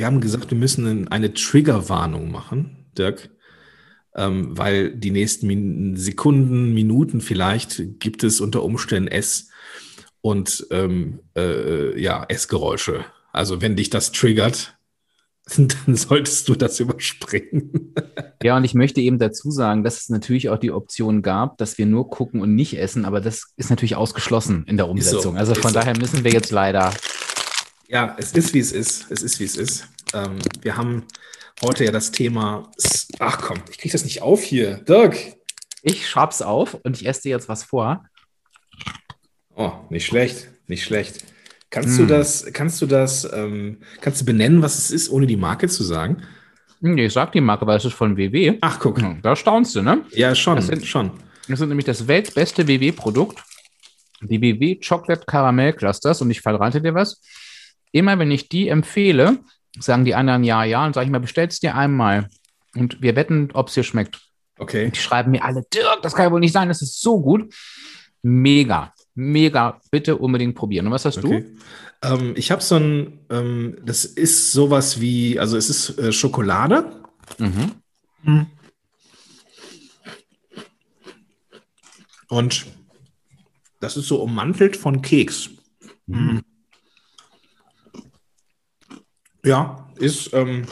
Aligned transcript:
wir 0.00 0.06
haben 0.06 0.22
gesagt, 0.22 0.50
wir 0.50 0.56
müssen 0.56 1.08
eine 1.08 1.34
Triggerwarnung 1.34 2.30
machen, 2.30 2.86
Dirk, 2.96 3.28
ähm, 4.14 4.56
weil 4.56 4.96
die 4.96 5.10
nächsten 5.10 5.46
Min 5.46 5.94
Sekunden, 5.94 6.72
Minuten 6.72 7.20
vielleicht 7.20 8.00
gibt 8.00 8.24
es 8.24 8.40
unter 8.40 8.62
Umständen 8.62 9.08
S 9.08 9.50
und 10.22 10.66
ähm, 10.70 11.18
äh, 11.36 12.00
ja, 12.00 12.24
Essgeräusche. 12.26 13.04
Also 13.30 13.60
wenn 13.60 13.76
dich 13.76 13.90
das 13.90 14.10
triggert, 14.10 14.78
dann 15.54 15.96
solltest 15.96 16.48
du 16.48 16.54
das 16.54 16.80
überspringen. 16.80 17.94
Ja, 18.42 18.56
und 18.56 18.64
ich 18.64 18.72
möchte 18.72 19.02
eben 19.02 19.18
dazu 19.18 19.50
sagen, 19.50 19.84
dass 19.84 20.00
es 20.00 20.08
natürlich 20.08 20.48
auch 20.48 20.56
die 20.56 20.72
Option 20.72 21.20
gab, 21.20 21.58
dass 21.58 21.76
wir 21.76 21.84
nur 21.84 22.08
gucken 22.08 22.40
und 22.40 22.54
nicht 22.54 22.78
essen, 22.78 23.04
aber 23.04 23.20
das 23.20 23.52
ist 23.58 23.68
natürlich 23.68 23.96
ausgeschlossen 23.96 24.64
in 24.66 24.78
der 24.78 24.88
Umsetzung. 24.88 25.34
So, 25.34 25.38
also 25.38 25.54
von 25.54 25.74
daher 25.74 25.94
so. 25.94 26.00
müssen 26.00 26.24
wir 26.24 26.32
jetzt 26.32 26.50
leider. 26.50 26.94
Ja, 27.90 28.14
es 28.18 28.30
ist 28.32 28.54
wie 28.54 28.60
es 28.60 28.70
ist. 28.70 29.10
Es 29.10 29.20
ist 29.20 29.40
wie 29.40 29.44
es 29.44 29.56
ist. 29.56 29.88
Ähm, 30.14 30.38
wir 30.62 30.76
haben 30.76 31.06
heute 31.60 31.84
ja 31.84 31.90
das 31.90 32.12
Thema. 32.12 32.70
Ach 33.18 33.38
komm, 33.38 33.58
ich 33.68 33.78
kriege 33.78 33.90
das 33.90 34.04
nicht 34.04 34.22
auf 34.22 34.44
hier. 34.44 34.76
Dirk. 34.76 35.16
Ich 35.82 36.08
schraub's 36.08 36.40
auf 36.40 36.74
und 36.74 37.00
ich 37.00 37.04
esse 37.04 37.22
dir 37.22 37.30
jetzt 37.30 37.48
was 37.48 37.64
vor. 37.64 38.04
Oh, 39.56 39.72
nicht 39.88 40.06
schlecht, 40.06 40.48
nicht 40.68 40.84
schlecht. 40.84 41.24
Kannst 41.70 41.98
hm. 41.98 42.06
du 42.06 42.14
das, 42.14 42.46
kannst 42.52 42.80
du 42.80 42.86
das, 42.86 43.28
ähm, 43.32 43.78
kannst 44.00 44.20
du 44.20 44.24
benennen, 44.24 44.62
was 44.62 44.78
es 44.78 44.92
ist, 44.92 45.10
ohne 45.10 45.26
die 45.26 45.36
Marke 45.36 45.66
zu 45.68 45.82
sagen? 45.82 46.22
Nee, 46.80 47.06
ich 47.06 47.12
sag 47.12 47.32
die 47.32 47.40
Marke, 47.40 47.66
weil 47.66 47.78
es 47.78 47.84
ist 47.84 47.94
von 47.94 48.16
WW. 48.16 48.56
Ach, 48.60 48.78
guck. 48.78 49.02
Da 49.22 49.34
staunst 49.34 49.74
du, 49.74 49.82
ne? 49.82 50.04
Ja, 50.12 50.32
schon, 50.36 50.56
das 50.56 50.68
sind, 50.68 50.86
schon. 50.86 51.10
Das 51.48 51.58
sind 51.58 51.68
nämlich 51.68 51.86
das 51.86 52.06
weltbeste 52.06 52.68
WW-Produkt. 52.68 53.42
Die 54.22 54.40
WW 54.40 54.76
Chocolate 54.76 55.24
Caramel 55.26 55.72
Clusters. 55.72 56.22
Und 56.22 56.30
ich 56.30 56.40
verrate 56.40 56.80
dir 56.80 56.94
was. 56.94 57.20
Immer 57.92 58.18
wenn 58.18 58.30
ich 58.30 58.48
die 58.48 58.68
empfehle, 58.68 59.38
sagen 59.78 60.04
die 60.04 60.14
anderen 60.14 60.44
ja, 60.44 60.64
ja. 60.64 60.86
Und 60.86 60.94
sage 60.94 61.06
ich 61.06 61.10
mal, 61.10 61.20
bestellst 61.20 61.62
dir 61.62 61.74
einmal. 61.74 62.28
Und 62.74 63.02
wir 63.02 63.16
wetten, 63.16 63.50
ob 63.52 63.68
es 63.68 63.74
dir 63.74 63.84
schmeckt. 63.84 64.20
Okay. 64.58 64.86
Und 64.86 64.96
die 64.96 65.00
schreiben 65.00 65.30
mir 65.30 65.44
alle, 65.44 65.64
Dirk, 65.72 66.02
das 66.02 66.14
kann 66.14 66.26
ja 66.26 66.32
wohl 66.32 66.40
nicht 66.40 66.52
sein, 66.52 66.68
das 66.68 66.82
ist 66.82 67.00
so 67.00 67.20
gut. 67.20 67.52
Mega 68.22 68.92
mega. 69.20 69.80
Bitte 69.90 70.16
unbedingt 70.16 70.54
probieren. 70.54 70.86
Und 70.86 70.92
was 70.92 71.04
hast 71.04 71.18
okay. 71.18 71.44
du? 72.02 72.08
Ähm, 72.08 72.32
ich 72.36 72.50
habe 72.50 72.62
so 72.62 72.76
ein, 72.76 73.20
ähm, 73.30 73.76
das 73.84 74.04
ist 74.04 74.52
sowas 74.52 75.00
wie, 75.00 75.38
also 75.38 75.56
es 75.56 75.68
ist 75.70 75.98
äh, 75.98 76.12
Schokolade. 76.12 77.02
Mhm. 77.38 77.72
Hm. 78.24 78.46
Und 82.28 82.66
das 83.80 83.96
ist 83.96 84.08
so 84.08 84.22
ummantelt 84.22 84.76
von 84.76 85.02
Keks. 85.02 85.50
Mhm. 86.06 86.42
Ja, 89.44 89.88
ist 89.96 90.32
ähm, 90.34 90.66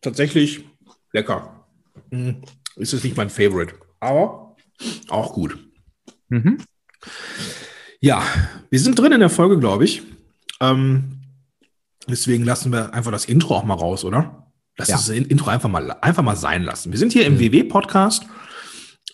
tatsächlich 0.00 0.64
lecker. 1.12 1.66
Mhm. 2.10 2.42
Ist 2.76 2.92
es 2.92 3.04
nicht 3.04 3.16
mein 3.16 3.30
Favorite, 3.30 3.74
aber 4.00 4.56
auch 5.08 5.32
gut. 5.32 5.58
Mhm. 6.28 6.58
Ja, 8.00 8.22
wir 8.70 8.80
sind 8.80 8.98
drin 8.98 9.12
in 9.12 9.20
der 9.20 9.30
Folge, 9.30 9.58
glaube 9.58 9.84
ich. 9.84 10.02
Ähm, 10.60 11.20
deswegen 12.08 12.44
lassen 12.44 12.72
wir 12.72 12.92
einfach 12.92 13.12
das 13.12 13.24
Intro 13.24 13.56
auch 13.56 13.64
mal 13.64 13.74
raus, 13.74 14.04
oder? 14.04 14.52
Lass 14.76 14.88
ja. 14.88 14.96
das 14.96 15.08
Intro 15.08 15.50
einfach 15.50 15.68
mal, 15.68 15.92
einfach 16.00 16.22
mal 16.22 16.36
sein 16.36 16.64
lassen. 16.64 16.90
Wir 16.90 16.98
sind 16.98 17.12
hier 17.12 17.26
im 17.26 17.34
mhm. 17.34 17.40
WW-Podcast. 17.40 18.26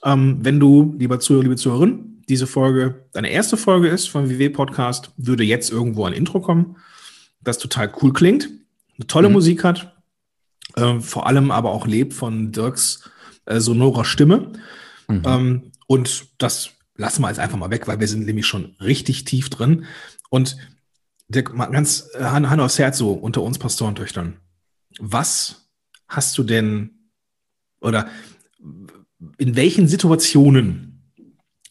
Ähm, 0.02 0.38
wenn 0.42 0.58
du, 0.58 0.94
lieber 0.98 1.20
Zuhörer, 1.20 1.42
liebe 1.42 1.56
Zuhörerin, 1.56 2.22
diese 2.28 2.46
Folge 2.46 3.06
deine 3.12 3.30
erste 3.30 3.56
Folge 3.56 3.88
ist 3.88 4.08
vom 4.08 4.30
WW-Podcast, 4.30 5.10
würde 5.16 5.44
jetzt 5.44 5.70
irgendwo 5.70 6.04
ein 6.04 6.12
Intro 6.12 6.40
kommen, 6.40 6.76
das 7.42 7.58
total 7.58 7.92
cool 8.00 8.12
klingt, 8.12 8.48
eine 9.00 9.06
tolle 9.06 9.28
mhm. 9.28 9.34
Musik 9.34 9.64
hat, 9.64 9.96
äh, 10.76 11.00
vor 11.00 11.26
allem 11.26 11.50
aber 11.50 11.70
auch 11.70 11.86
lebt 11.86 12.12
von 12.12 12.52
Dirks 12.52 13.10
äh, 13.46 13.60
sonorer 13.60 14.04
Stimme. 14.04 14.52
Mhm. 15.08 15.22
Ähm, 15.24 15.72
und 15.86 16.26
das 16.38 16.70
lassen 16.96 17.22
wir 17.22 17.28
jetzt 17.28 17.40
einfach 17.40 17.56
mal 17.56 17.70
weg, 17.70 17.88
weil 17.88 17.98
wir 17.98 18.06
sind 18.06 18.26
nämlich 18.26 18.46
schon 18.46 18.76
richtig 18.78 19.24
tief 19.24 19.48
drin. 19.48 19.86
Und 20.28 20.56
der, 21.28 21.44
ganz 21.44 22.10
äh, 22.12 22.24
Hand, 22.24 22.60
aufs 22.60 22.78
Herz 22.78 22.98
so 22.98 23.12
unter 23.12 23.42
uns 23.42 23.58
Pastorentöchtern. 23.58 24.36
Was 24.98 25.70
hast 26.06 26.36
du 26.36 26.42
denn 26.42 27.08
oder 27.80 28.08
in 29.38 29.56
welchen 29.56 29.88
Situationen 29.88 31.14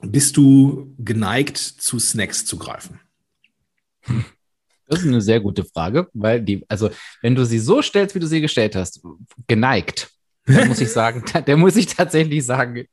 bist 0.01 0.37
du 0.37 0.95
geneigt, 0.97 1.57
zu 1.57 1.99
Snacks 1.99 2.45
zu 2.45 2.57
greifen? 2.57 2.99
Das 4.89 5.01
ist 5.01 5.07
eine 5.07 5.21
sehr 5.21 5.39
gute 5.39 5.63
Frage, 5.63 6.07
weil 6.13 6.41
die, 6.41 6.65
also 6.67 6.89
wenn 7.21 7.35
du 7.35 7.45
sie 7.45 7.59
so 7.59 7.81
stellst, 7.81 8.15
wie 8.15 8.19
du 8.19 8.27
sie 8.27 8.41
gestellt 8.41 8.75
hast, 8.75 9.01
geneigt, 9.47 10.11
da 10.49 10.65
muss 10.65 10.81
ich 10.81 10.91
sagen, 10.91 11.23
der 11.47 11.57
muss 11.57 11.75
ich 11.75 11.87
tatsächlich 11.87 12.45
sagen, 12.45 12.85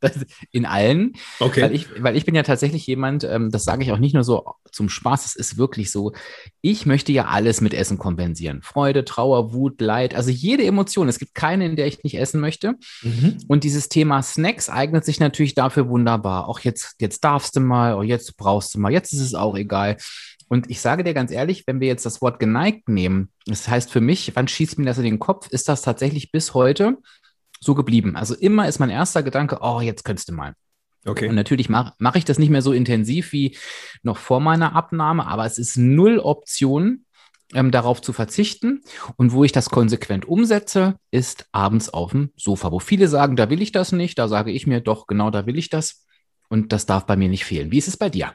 in 0.51 0.67
allen. 0.67 1.15
Okay. 1.41 1.62
Weil 1.62 1.75
ich, 1.75 1.87
weil 1.99 2.17
ich 2.17 2.25
bin 2.25 2.34
ja 2.34 2.43
tatsächlich 2.43 2.87
jemand, 2.87 3.25
ähm, 3.25 3.51
das 3.51 3.65
sage 3.65 3.83
ich 3.83 3.93
auch 3.93 3.99
nicht 3.99 4.15
nur 4.15 4.25
so 4.25 4.45
zum 4.71 4.89
Spaß, 4.89 5.25
es 5.25 5.37
ist 5.37 5.57
wirklich 5.57 5.91
so, 5.91 6.12
ich 6.61 6.87
möchte 6.87 7.12
ja 7.12 7.27
alles 7.27 7.61
mit 7.61 7.73
Essen 7.73 7.99
kompensieren. 7.99 8.61
Freude, 8.63 9.05
Trauer, 9.05 9.53
Wut, 9.53 9.81
Leid, 9.81 10.15
also 10.15 10.31
jede 10.31 10.65
Emotion. 10.65 11.09
Es 11.09 11.19
gibt 11.19 11.34
keine, 11.34 11.67
in 11.67 11.77
der 11.77 11.87
ich 11.87 12.05
nicht 12.05 12.19
essen 12.19 12.41
möchte. 12.41 12.75
Mhm. 13.03 13.39
Und 13.49 13.65
dieses 13.65 13.89
Thema 13.89 14.23
Snacks 14.23 14.69
eignet 14.69 15.05
sich 15.05 15.21
natürlich 15.21 15.55
dafür 15.55 15.89
wunderbar. 15.89 16.49
Auch 16.49 16.61
jetzt, 16.61 16.97
jetzt 17.01 17.25
darfst 17.25 17.57
du 17.57 17.61
mal, 17.61 17.95
auch 17.95 18.03
jetzt 18.03 18.37
brauchst 18.37 18.75
du 18.75 18.81
mal, 18.81 18.93
jetzt 18.93 19.13
ist 19.13 19.21
es 19.21 19.34
auch 19.34 19.57
egal. 19.57 19.97
Und 20.49 20.71
ich 20.71 20.81
sage 20.81 21.05
dir 21.05 21.15
ganz 21.15 21.31
ehrlich, 21.31 21.67
wenn 21.67 21.81
wir 21.81 21.89
jetzt 21.89 22.07
das 22.07 22.23
Wort 22.23 22.39
geneigt 22.39 22.89
nehmen, 22.89 23.31
das 23.47 23.69
heißt 23.69 23.91
für 23.91 24.01
mich, 24.01 24.33
wann 24.34 24.49
schießt 24.49 24.79
mir 24.79 24.84
das 24.84 24.99
in 24.99 25.05
den 25.05 25.19
Kopf, 25.19 25.49
ist 25.49 25.69
das 25.69 25.83
tatsächlich 25.83 26.31
bis 26.31 26.55
heute 26.55 26.99
so 27.61 27.75
geblieben. 27.75 28.17
Also 28.17 28.34
immer 28.34 28.69
ist 28.69 28.79
mein 28.79 28.91
erster 28.91 29.23
Gedanke, 29.23 29.59
oh, 29.61 29.81
jetzt 29.81 30.05
könntest 30.05 30.29
du 30.29 30.34
mal. 30.34 30.55
Okay. 31.05 31.29
Und 31.29 31.34
natürlich 31.37 31.69
mache 31.69 31.93
mach 31.99 32.17
ich 32.17 32.25
das 32.25 32.39
nicht 32.39 32.51
mehr 32.51 32.62
so 32.62 32.73
intensiv 32.73 33.33
wie 33.33 33.57
noch 34.03 34.19
vor 34.19 34.41
meiner 34.41 34.75
Abnahme, 34.75 35.27
aber 35.27 35.47
es 35.47 35.59
ist 35.59 35.77
null 35.77 36.19
Option, 36.19 37.07
ähm, 37.55 37.71
darauf 37.71 38.03
zu 38.03 38.13
verzichten. 38.13 38.83
Und 39.17 39.33
wo 39.33 39.45
ich 39.45 39.53
das 39.53 39.71
konsequent 39.71 40.27
umsetze, 40.27 40.97
ist 41.11 41.47
abends 41.53 41.89
auf 41.89 42.11
dem 42.11 42.31
Sofa, 42.37 42.73
wo 42.73 42.78
viele 42.78 43.09
sagen, 43.09 43.37
da 43.37 43.51
will 43.51 43.63
ich 43.63 43.73
das 43.73 43.93
nicht. 43.93 44.19
Da 44.19 44.28
sage 44.28 44.51
ich 44.51 44.67
mir, 44.67 44.81
doch, 44.81 45.07
genau 45.07 45.31
da 45.31 45.47
will 45.47 45.59
ich 45.59 45.71
das. 45.71 46.05
Und 46.49 46.73
das 46.73 46.87
darf 46.87 47.07
bei 47.07 47.17
mir 47.17 47.28
nicht 47.28 47.45
fehlen. 47.45 47.71
Wie 47.71 47.78
ist 47.78 47.89
es 47.89 47.97
bei 47.97 48.11
dir? 48.11 48.33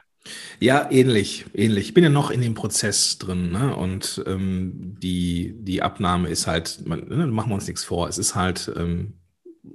Ja, 0.60 0.88
ähnlich, 0.90 1.46
ähnlich. 1.54 1.86
Ich 1.88 1.94
bin 1.94 2.04
ja 2.04 2.10
noch 2.10 2.30
in 2.30 2.40
dem 2.40 2.54
Prozess 2.54 3.18
drin, 3.18 3.50
ne? 3.50 3.74
Und 3.74 4.22
ähm, 4.26 4.96
die, 5.02 5.54
die 5.58 5.82
Abnahme 5.82 6.28
ist 6.28 6.46
halt, 6.46 6.86
man, 6.86 7.08
ne, 7.08 7.26
machen 7.26 7.50
wir 7.50 7.54
uns 7.54 7.66
nichts 7.66 7.84
vor. 7.84 8.08
Es 8.08 8.18
ist 8.18 8.34
halt, 8.34 8.70
ähm, 8.76 9.14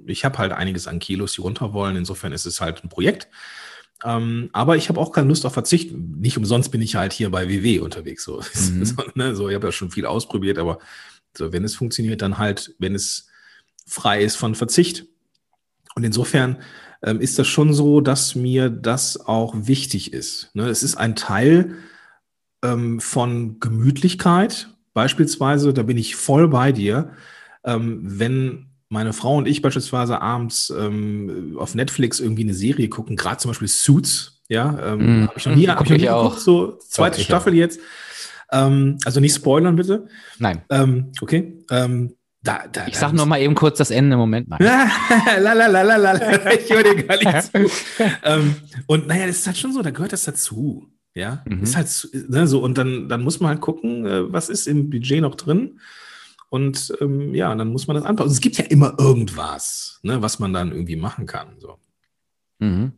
ich 0.06 0.24
habe 0.24 0.38
halt 0.38 0.52
einiges 0.52 0.86
an 0.86 0.98
Kilos, 0.98 1.34
die 1.34 1.42
runter 1.42 1.72
wollen. 1.72 1.96
Insofern 1.96 2.32
ist 2.32 2.46
es 2.46 2.60
halt 2.60 2.82
ein 2.82 2.88
Projekt. 2.88 3.28
Ähm, 4.04 4.48
aber 4.52 4.76
ich 4.76 4.88
habe 4.88 5.00
auch 5.00 5.12
keine 5.12 5.28
Lust 5.28 5.44
auf 5.44 5.52
Verzicht. 5.52 5.92
Nicht 5.92 6.38
umsonst 6.38 6.70
bin 6.70 6.80
ich 6.80 6.94
halt 6.94 7.12
hier 7.12 7.30
bei 7.30 7.48
WW 7.48 7.80
unterwegs. 7.80 8.24
So, 8.24 8.36
mhm. 8.54 8.84
so, 8.84 8.94
ne? 9.14 9.34
so 9.34 9.48
ich 9.48 9.54
habe 9.54 9.66
ja 9.66 9.72
schon 9.72 9.90
viel 9.90 10.06
ausprobiert, 10.06 10.58
aber 10.58 10.78
so, 11.36 11.52
wenn 11.52 11.64
es 11.64 11.74
funktioniert, 11.74 12.22
dann 12.22 12.38
halt, 12.38 12.74
wenn 12.78 12.94
es 12.94 13.28
frei 13.86 14.22
ist 14.22 14.36
von 14.36 14.54
Verzicht. 14.54 15.06
Und 15.94 16.04
insofern 16.04 16.58
ähm, 17.02 17.20
ist 17.20 17.38
das 17.38 17.46
schon 17.46 17.72
so, 17.72 18.00
dass 18.00 18.34
mir 18.34 18.70
das 18.70 19.20
auch 19.26 19.54
wichtig 19.56 20.12
ist. 20.12 20.50
Ne? 20.54 20.68
Es 20.68 20.82
ist 20.82 20.96
ein 20.96 21.16
Teil 21.16 21.76
ähm, 22.64 23.00
von 23.00 23.60
Gemütlichkeit, 23.60 24.68
beispielsweise, 24.94 25.72
da 25.72 25.82
bin 25.82 25.96
ich 25.96 26.16
voll 26.16 26.48
bei 26.48 26.72
dir. 26.72 27.12
Ähm, 27.64 28.00
wenn 28.02 28.66
meine 28.88 29.12
Frau 29.12 29.36
und 29.36 29.46
ich 29.46 29.62
beispielsweise 29.62 30.20
abends 30.20 30.72
ähm, 30.76 31.56
auf 31.58 31.74
Netflix 31.74 32.20
irgendwie 32.20 32.42
eine 32.42 32.54
Serie 32.54 32.88
gucken, 32.88 33.16
gerade 33.16 33.38
zum 33.38 33.50
Beispiel 33.50 33.68
Suits, 33.68 34.42
ja, 34.48 34.94
ähm, 34.94 35.24
mm. 35.24 35.28
habe 35.28 35.38
ich 35.38 35.46
noch 35.46 35.54
nie, 35.54 35.68
hab 35.68 35.84
ich 35.84 35.90
noch 35.90 35.96
nie 35.98 36.02
geguckt, 36.06 36.40
so 36.40 36.78
zweite 36.78 37.20
Staffel 37.20 37.52
auch. 37.52 37.56
jetzt. 37.56 37.80
Ähm, 38.50 38.98
also 39.04 39.20
nicht 39.20 39.34
spoilern 39.34 39.76
bitte. 39.76 40.08
Nein. 40.38 40.62
Ähm, 40.70 41.12
okay. 41.20 41.58
Ähm, 41.70 42.14
da, 42.48 42.64
da, 42.72 42.86
ich 42.86 42.96
sag 42.96 43.12
nur 43.12 43.26
mal 43.26 43.40
eben 43.40 43.54
kurz 43.54 43.76
das 43.76 43.90
Ende. 43.90 44.16
Moment 44.16 44.48
mal. 44.48 44.58
Lalalala, 45.38 46.14
ich 46.52 46.72
höre 46.72 46.82
dir 46.82 47.02
gar 47.04 47.16
nicht 47.18 47.52
zu. 47.52 47.70
ähm, 48.24 48.54
und 48.86 49.06
naja, 49.06 49.26
das 49.26 49.36
ist 49.36 49.46
halt 49.46 49.58
schon 49.58 49.72
so, 49.72 49.82
da 49.82 49.90
gehört 49.90 50.14
das 50.14 50.24
dazu. 50.24 50.88
Ja, 51.14 51.42
mhm. 51.46 51.62
ist 51.62 51.76
halt 51.76 52.08
ne, 52.28 52.46
so. 52.46 52.62
Und 52.62 52.78
dann, 52.78 53.08
dann 53.08 53.22
muss 53.22 53.40
man 53.40 53.50
halt 53.50 53.60
gucken, 53.60 54.06
äh, 54.06 54.32
was 54.32 54.48
ist 54.48 54.66
im 54.66 54.88
Budget 54.88 55.20
noch 55.20 55.34
drin. 55.34 55.80
Und 56.48 56.94
ähm, 57.02 57.34
ja, 57.34 57.54
dann 57.54 57.68
muss 57.68 57.86
man 57.86 57.96
das 57.96 58.06
anpassen. 58.06 58.32
Es 58.32 58.40
gibt 58.40 58.56
ja 58.56 58.64
immer 58.64 58.94
irgendwas, 58.98 60.00
ne, 60.02 60.22
was 60.22 60.38
man 60.38 60.54
dann 60.54 60.72
irgendwie 60.72 60.96
machen 60.96 61.26
kann. 61.26 61.56
So. 61.58 61.78
Mhm. 62.60 62.92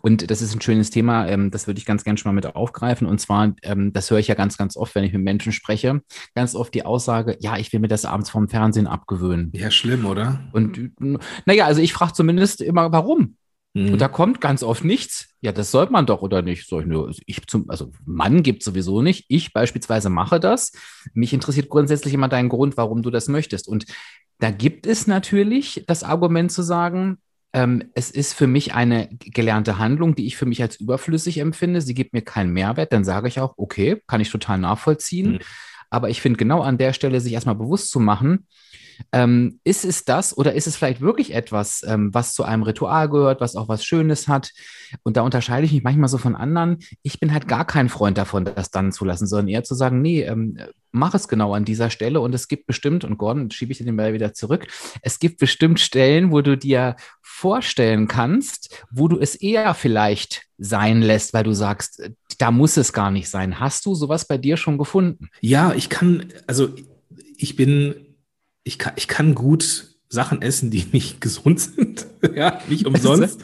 Und 0.00 0.30
das 0.30 0.40
ist 0.40 0.54
ein 0.54 0.60
schönes 0.60 0.90
Thema, 0.90 1.28
ähm, 1.28 1.50
das 1.50 1.66
würde 1.66 1.78
ich 1.78 1.84
ganz 1.84 2.04
gerne 2.04 2.18
schon 2.18 2.30
mal 2.30 2.34
mit 2.34 2.56
aufgreifen. 2.56 3.06
Und 3.06 3.20
zwar, 3.20 3.54
ähm, 3.62 3.92
das 3.92 4.10
höre 4.10 4.18
ich 4.18 4.28
ja 4.28 4.34
ganz, 4.34 4.56
ganz 4.56 4.76
oft, 4.76 4.94
wenn 4.94 5.04
ich 5.04 5.12
mit 5.12 5.22
Menschen 5.22 5.52
spreche, 5.52 6.00
ganz 6.34 6.54
oft 6.54 6.74
die 6.74 6.84
Aussage, 6.84 7.36
ja, 7.40 7.58
ich 7.58 7.72
will 7.72 7.80
mir 7.80 7.88
das 7.88 8.04
abends 8.04 8.30
vom 8.30 8.48
Fernsehen 8.48 8.86
abgewöhnen. 8.86 9.52
Ja, 9.54 9.70
schlimm, 9.70 10.06
oder? 10.06 10.40
Und 10.52 10.92
naja, 11.44 11.66
also 11.66 11.82
ich 11.82 11.92
frage 11.92 12.14
zumindest 12.14 12.62
immer, 12.62 12.92
warum? 12.92 13.36
Mhm. 13.74 13.92
Und 13.92 14.00
da 14.00 14.08
kommt 14.08 14.40
ganz 14.40 14.62
oft 14.62 14.84
nichts. 14.84 15.28
Ja, 15.40 15.52
das 15.52 15.70
sollte 15.70 15.92
man 15.92 16.06
doch 16.06 16.22
oder 16.22 16.42
nicht. 16.42 16.66
So, 16.68 16.82
ich 17.26 17.46
zum, 17.46 17.68
also 17.68 17.92
Mann 18.06 18.42
gibt 18.42 18.62
sowieso 18.62 19.02
nicht. 19.02 19.26
Ich 19.28 19.52
beispielsweise 19.52 20.08
mache 20.08 20.40
das. 20.40 20.72
Mich 21.12 21.32
interessiert 21.32 21.68
grundsätzlich 21.68 22.14
immer 22.14 22.28
dein 22.28 22.48
Grund, 22.48 22.76
warum 22.76 23.02
du 23.02 23.10
das 23.10 23.28
möchtest. 23.28 23.68
Und 23.68 23.84
da 24.38 24.50
gibt 24.50 24.86
es 24.86 25.06
natürlich 25.06 25.84
das 25.86 26.02
Argument 26.04 26.50
zu 26.50 26.62
sagen, 26.62 27.18
ähm, 27.54 27.84
es 27.94 28.10
ist 28.10 28.34
für 28.34 28.48
mich 28.48 28.74
eine 28.74 29.08
gelernte 29.20 29.78
Handlung, 29.78 30.16
die 30.16 30.26
ich 30.26 30.36
für 30.36 30.44
mich 30.44 30.60
als 30.60 30.76
überflüssig 30.76 31.38
empfinde. 31.38 31.80
Sie 31.80 31.94
gibt 31.94 32.12
mir 32.12 32.22
keinen 32.22 32.52
Mehrwert. 32.52 32.92
Dann 32.92 33.04
sage 33.04 33.28
ich 33.28 33.38
auch, 33.38 33.54
okay, 33.56 34.02
kann 34.08 34.20
ich 34.20 34.30
total 34.30 34.58
nachvollziehen. 34.58 35.32
Mhm. 35.32 35.38
Aber 35.88 36.10
ich 36.10 36.20
finde 36.20 36.36
genau 36.36 36.62
an 36.62 36.78
der 36.78 36.92
Stelle, 36.92 37.20
sich 37.20 37.32
erstmal 37.32 37.54
bewusst 37.54 37.90
zu 37.90 38.00
machen, 38.00 38.48
ähm, 39.12 39.60
ist 39.64 39.84
es 39.84 40.04
das 40.04 40.36
oder 40.36 40.54
ist 40.54 40.66
es 40.66 40.76
vielleicht 40.76 41.00
wirklich 41.00 41.34
etwas, 41.34 41.82
ähm, 41.86 42.12
was 42.12 42.34
zu 42.34 42.44
einem 42.44 42.62
Ritual 42.62 43.08
gehört, 43.08 43.40
was 43.40 43.56
auch 43.56 43.68
was 43.68 43.84
Schönes 43.84 44.28
hat? 44.28 44.50
Und 45.02 45.16
da 45.16 45.22
unterscheide 45.22 45.66
ich 45.66 45.72
mich 45.72 45.82
manchmal 45.82 46.08
so 46.08 46.18
von 46.18 46.36
anderen. 46.36 46.78
Ich 47.02 47.20
bin 47.20 47.32
halt 47.32 47.48
gar 47.48 47.66
kein 47.66 47.88
Freund 47.88 48.18
davon, 48.18 48.44
das 48.44 48.70
dann 48.70 48.92
zu 48.92 49.04
lassen, 49.04 49.26
sondern 49.26 49.48
eher 49.48 49.64
zu 49.64 49.74
sagen, 49.74 50.02
nee, 50.02 50.22
ähm, 50.22 50.58
mach 50.94 51.14
es 51.14 51.28
genau 51.28 51.54
an 51.54 51.64
dieser 51.64 51.90
Stelle. 51.90 52.20
Und 52.20 52.34
es 52.34 52.48
gibt 52.48 52.66
bestimmt, 52.66 53.04
und 53.04 53.18
Gordon, 53.18 53.50
schiebe 53.50 53.72
ich 53.72 53.78
den 53.78 53.96
Ball 53.96 54.14
wieder 54.14 54.32
zurück, 54.32 54.66
es 55.02 55.18
gibt 55.18 55.38
bestimmt 55.38 55.80
Stellen, 55.80 56.30
wo 56.30 56.40
du 56.40 56.56
dir 56.56 56.96
vorstellen 57.20 58.08
kannst, 58.08 58.84
wo 58.90 59.08
du 59.08 59.18
es 59.18 59.34
eher 59.34 59.74
vielleicht 59.74 60.46
sein 60.56 61.02
lässt, 61.02 61.34
weil 61.34 61.44
du 61.44 61.52
sagst, 61.52 62.00
äh, 62.00 62.10
da 62.38 62.50
muss 62.50 62.76
es 62.76 62.92
gar 62.92 63.10
nicht 63.10 63.28
sein. 63.28 63.60
Hast 63.60 63.86
du 63.86 63.94
sowas 63.94 64.26
bei 64.26 64.38
dir 64.38 64.56
schon 64.56 64.78
gefunden? 64.78 65.28
Ja, 65.40 65.72
ich 65.74 65.88
kann, 65.88 66.32
also 66.46 66.70
ich 67.36 67.56
bin 67.56 67.94
ich 68.64 68.78
kann, 68.78 68.94
ich 68.96 69.06
kann 69.06 69.34
gut 69.34 69.94
Sachen 70.08 70.42
essen, 70.42 70.70
die 70.70 70.86
nicht 70.92 71.20
gesund 71.20 71.60
sind. 71.60 72.06
ja, 72.34 72.60
nicht 72.68 72.86
umsonst 72.86 73.40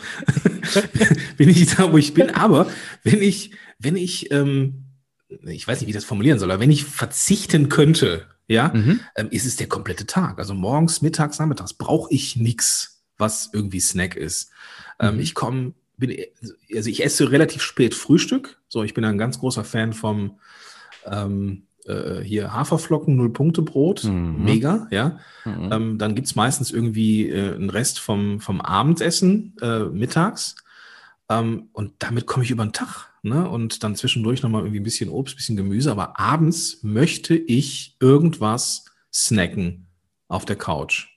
bin 1.36 1.48
ich 1.48 1.74
da, 1.74 1.92
wo 1.92 1.98
ich 1.98 2.14
bin. 2.14 2.30
Aber 2.30 2.66
wenn 3.04 3.22
ich, 3.22 3.52
wenn 3.78 3.96
ich, 3.96 4.30
ähm, 4.32 4.84
ich 5.28 5.68
weiß 5.68 5.80
nicht, 5.80 5.86
wie 5.86 5.90
ich 5.90 5.96
das 5.96 6.04
formulieren 6.04 6.38
soll, 6.38 6.50
aber 6.50 6.60
wenn 6.60 6.70
ich 6.70 6.84
verzichten 6.84 7.68
könnte, 7.68 8.26
ja, 8.48 8.72
mhm. 8.74 9.00
ähm, 9.14 9.28
ist 9.30 9.46
es 9.46 9.56
der 9.56 9.68
komplette 9.68 10.06
Tag. 10.06 10.38
Also 10.38 10.54
morgens, 10.54 11.02
mittags, 11.02 11.38
nachmittags 11.38 11.74
brauche 11.74 12.12
ich 12.12 12.34
nichts, 12.34 13.04
was 13.16 13.50
irgendwie 13.52 13.78
Snack 13.78 14.16
ist. 14.16 14.50
Ähm, 14.98 15.14
mhm. 15.14 15.20
Ich 15.20 15.34
komme, 15.34 15.74
bin, 15.98 16.16
also 16.74 16.90
ich 16.90 17.04
esse 17.04 17.30
relativ 17.30 17.62
spät 17.62 17.94
Frühstück. 17.94 18.60
So, 18.68 18.82
ich 18.82 18.94
bin 18.94 19.04
ein 19.04 19.18
ganz 19.18 19.38
großer 19.38 19.62
Fan 19.62 19.92
vom 19.92 20.40
ähm, 21.06 21.68
äh, 21.86 22.20
hier 22.20 22.52
Haferflocken, 22.52 23.16
Null-Punkte-Brot, 23.16 24.04
mhm. 24.04 24.44
mega, 24.44 24.86
ja. 24.90 25.18
Mhm. 25.44 25.72
Ähm, 25.72 25.98
dann 25.98 26.14
gibt 26.14 26.26
es 26.26 26.36
meistens 26.36 26.70
irgendwie 26.70 27.28
äh, 27.28 27.54
einen 27.54 27.70
Rest 27.70 27.98
vom, 27.98 28.40
vom 28.40 28.60
Abendessen 28.60 29.56
äh, 29.60 29.84
mittags. 29.84 30.56
Ähm, 31.28 31.68
und 31.72 31.94
damit 32.00 32.26
komme 32.26 32.44
ich 32.44 32.50
über 32.50 32.64
den 32.64 32.72
Tag. 32.72 33.10
Ne? 33.22 33.48
Und 33.48 33.82
dann 33.82 33.96
zwischendurch 33.96 34.42
nochmal 34.42 34.62
irgendwie 34.62 34.80
ein 34.80 34.84
bisschen 34.84 35.10
Obst, 35.10 35.34
ein 35.34 35.36
bisschen 35.36 35.56
Gemüse. 35.56 35.90
Aber 35.90 36.18
abends 36.18 36.82
möchte 36.82 37.34
ich 37.34 37.96
irgendwas 38.00 38.86
snacken 39.12 39.86
auf 40.28 40.44
der 40.44 40.56
Couch. 40.56 41.08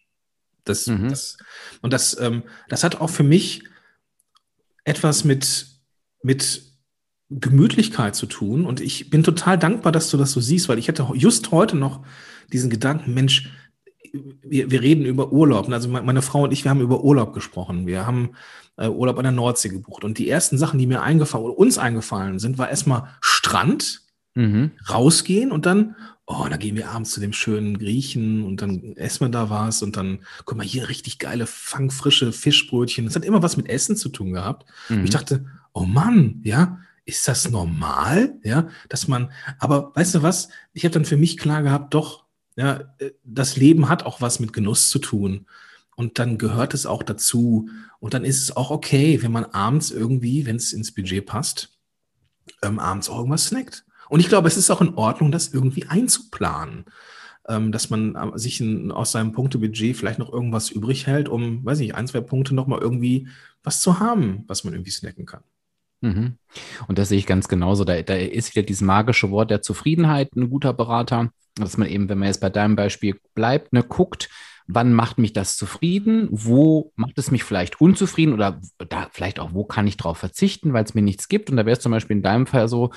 Das, 0.65 0.88
mhm. 0.88 1.10
das, 1.10 1.38
und 1.81 1.94
das, 1.94 2.19
ähm, 2.19 2.44
das 2.69 2.83
hat 2.83 3.01
auch 3.01 3.10
für 3.10 3.24
mich 3.24 3.63
etwas 4.86 5.24
mit, 5.24 5.68
mit 6.21 6.73
Gemütlichkeit 7.40 8.16
zu 8.16 8.26
tun. 8.26 8.66
Und 8.66 8.82
ich 8.82 9.10
bin 9.10 9.24
total 9.24 9.58
dankbar, 9.58 9.92
dass 9.92 10.10
du 10.10 10.18
das 10.18 10.32
so 10.32 10.40
siehst, 10.40 10.70
weil 10.70 10.80
ich 10.80 10.88
hatte 10.88 11.08
just 11.14 11.52
heute 11.52 11.76
noch 11.76 12.02
diesen 12.52 12.70
Gedanken, 12.70 13.14
Mensch, 13.14 13.50
wir, 14.44 14.70
wir 14.70 14.82
reden 14.82 15.06
über 15.06 15.32
Urlaub. 15.32 15.70
Also 15.70 15.90
meine 15.90 16.22
Frau 16.22 16.44
und 16.44 16.54
ich, 16.54 16.64
wir 16.64 16.70
haben 16.70 16.82
über 16.82 17.04
Urlaub 17.04 17.34
gesprochen. 17.34 17.88
Wir 17.88 18.06
haben 18.06 18.32
äh, 18.78 18.88
Urlaub 18.88 19.18
an 19.18 19.24
der 19.24 19.32
Nordsee 19.32 19.70
gebucht. 19.70 20.04
Und 20.04 20.18
die 20.18 20.30
ersten 20.30 20.58
Sachen, 20.58 20.80
die 20.80 20.88
mir 20.88 21.02
eingefallen 21.02 21.46
oder 21.46 21.58
uns 21.58 21.78
eingefallen 21.78 22.40
sind, 22.40 22.58
war 22.58 22.70
erstmal 22.70 23.10
Strand, 23.22 24.02
mhm. 24.36 24.72
rausgehen 24.90 25.52
und 25.52 25.66
dann, 25.66 25.96
oh, 26.26 26.48
da 26.50 26.58
gehen 26.58 26.76
wir 26.76 26.90
abends 26.90 27.12
zu 27.12 27.20
dem 27.20 27.34
schönen 27.34 27.78
Griechen 27.78 28.44
und 28.44 28.62
dann 28.62 28.96
essen 28.96 29.22
wir 29.22 29.30
da 29.30 29.50
was 29.50 29.84
und 29.84 29.98
dann, 29.98 30.20
guck 30.46 30.58
mal, 30.58 30.66
hier 30.66 30.90
richtig 30.90 31.20
geile, 31.20 31.46
fangfrische 31.46 32.32
Fischbrötchen. 32.32 33.06
Das 33.06 33.16
hat 33.16 33.26
immer 33.26 33.44
was 33.44 33.58
mit 33.58 33.70
Essen 33.70 33.96
zu 33.96 34.10
tun 34.10 34.34
gehabt. 34.34 34.66
Mhm. 34.90 34.98
Und 34.98 35.04
ich 35.06 35.12
dachte, 35.12 35.46
oh 35.74 35.86
Mann, 35.86 36.42
ja, 36.44 36.80
ist 37.06 37.28
das 37.28 37.50
normal? 37.50 38.40
Ja, 38.44 38.70
dass 38.90 39.08
man, 39.08 39.32
aber 39.60 39.92
weißt 39.96 40.16
du 40.16 40.24
was? 40.24 40.50
Ich 40.74 40.86
habe 40.86 40.94
dann 40.94 41.06
für 41.06 41.18
mich 41.18 41.38
klar 41.38 41.64
gehabt, 41.64 41.94
doch, 41.94 42.26
ja, 42.56 42.96
äh, 43.00 43.12
das 43.24 43.56
Leben 43.58 43.90
hat 43.90 44.06
auch 44.06 44.22
was 44.22 44.40
mit 44.40 44.54
Genuss 44.54 44.90
zu 44.90 45.00
tun. 45.00 45.46
Und 45.96 46.18
dann 46.20 46.38
gehört 46.38 46.74
es 46.74 46.86
auch 46.86 47.04
dazu. 47.04 47.70
Und 48.00 48.14
dann 48.14 48.26
ist 48.26 48.42
es 48.42 48.56
auch 48.56 48.72
okay, 48.72 49.22
wenn 49.22 49.32
man 49.32 49.46
abends 49.46 49.92
irgendwie, 49.92 50.46
wenn 50.46 50.56
es 50.56 50.74
ins 50.74 50.94
Budget 50.94 51.26
passt, 51.26 51.78
ähm, 52.62 52.80
abends 52.80 53.10
auch 53.10 53.18
irgendwas 53.18 53.46
snackt. 53.46 53.86
Und 54.10 54.20
ich 54.20 54.30
glaube, 54.30 54.48
es 54.48 54.58
ist 54.58 54.70
auch 54.70 54.82
in 54.82 54.96
Ordnung, 54.96 55.32
das 55.32 55.54
irgendwie 55.54 55.86
einzuplanen. 55.88 56.86
Ähm, 57.48 57.74
dass 57.74 57.90
man 57.90 58.16
äh, 58.16 58.40
sich 58.40 58.62
in, 58.62 58.92
aus 58.92 59.12
seinem 59.12 59.34
Punktebudget 59.34 59.98
vielleicht 59.98 60.20
noch 60.20 60.32
irgendwas 60.32 60.70
übrig 60.70 61.08
hält, 61.08 61.28
um, 61.28 61.66
weiß 61.66 61.80
nicht, 61.80 61.94
ein, 61.94 62.08
zwei 62.08 62.22
Punkte 62.22 62.56
nochmal 62.56 62.80
irgendwie 62.80 63.28
was 63.64 63.82
zu 63.82 64.00
haben, 64.00 64.46
was 64.48 64.64
man 64.64 64.74
irgendwie 64.74 64.92
snacken 64.92 65.26
kann. 65.26 65.44
Mhm. 66.04 66.38
Und 66.88 67.00
das 67.00 67.10
sehe 67.10 67.18
ich 67.18 67.26
ganz 67.26 67.48
genauso. 67.48 67.86
Da, 67.86 68.02
da 68.02 68.16
ist 68.16 68.54
wieder 68.54 68.66
dieses 68.66 68.82
magische 68.82 69.32
Wort 69.32 69.50
der 69.50 69.62
Zufriedenheit 69.62 70.36
ein 70.36 70.50
guter 70.50 70.74
Berater, 70.74 71.32
dass 71.56 71.78
man 71.78 71.88
eben, 71.88 72.10
wenn 72.10 72.20
man 72.20 72.28
jetzt 72.28 72.42
bei 72.42 72.50
deinem 72.50 72.76
Beispiel 72.76 73.20
bleibt, 73.34 73.72
ne, 73.72 73.84
guckt, 73.84 74.30
wann 74.68 74.94
macht 74.94 75.18
mich 75.18 75.34
das 75.34 75.56
zufrieden, 75.58 76.28
wo 76.30 76.92
macht 76.96 77.18
es 77.18 77.32
mich 77.32 77.44
vielleicht 77.44 77.80
unzufrieden 77.80 78.34
oder 78.34 78.60
da 78.90 79.08
vielleicht 79.12 79.40
auch, 79.40 79.54
wo 79.54 79.64
kann 79.64 79.88
ich 79.88 79.98
drauf 79.98 80.18
verzichten, 80.18 80.74
weil 80.74 80.84
es 80.84 80.94
mir 80.94 81.02
nichts 81.02 81.30
gibt. 81.30 81.50
Und 81.50 81.58
da 81.58 81.66
wäre 81.66 81.78
es 81.78 81.84
zum 81.84 81.92
Beispiel 81.92 82.18
in 82.18 82.24
deinem 82.24 82.48
Fall 82.48 82.68
so, 82.68 82.92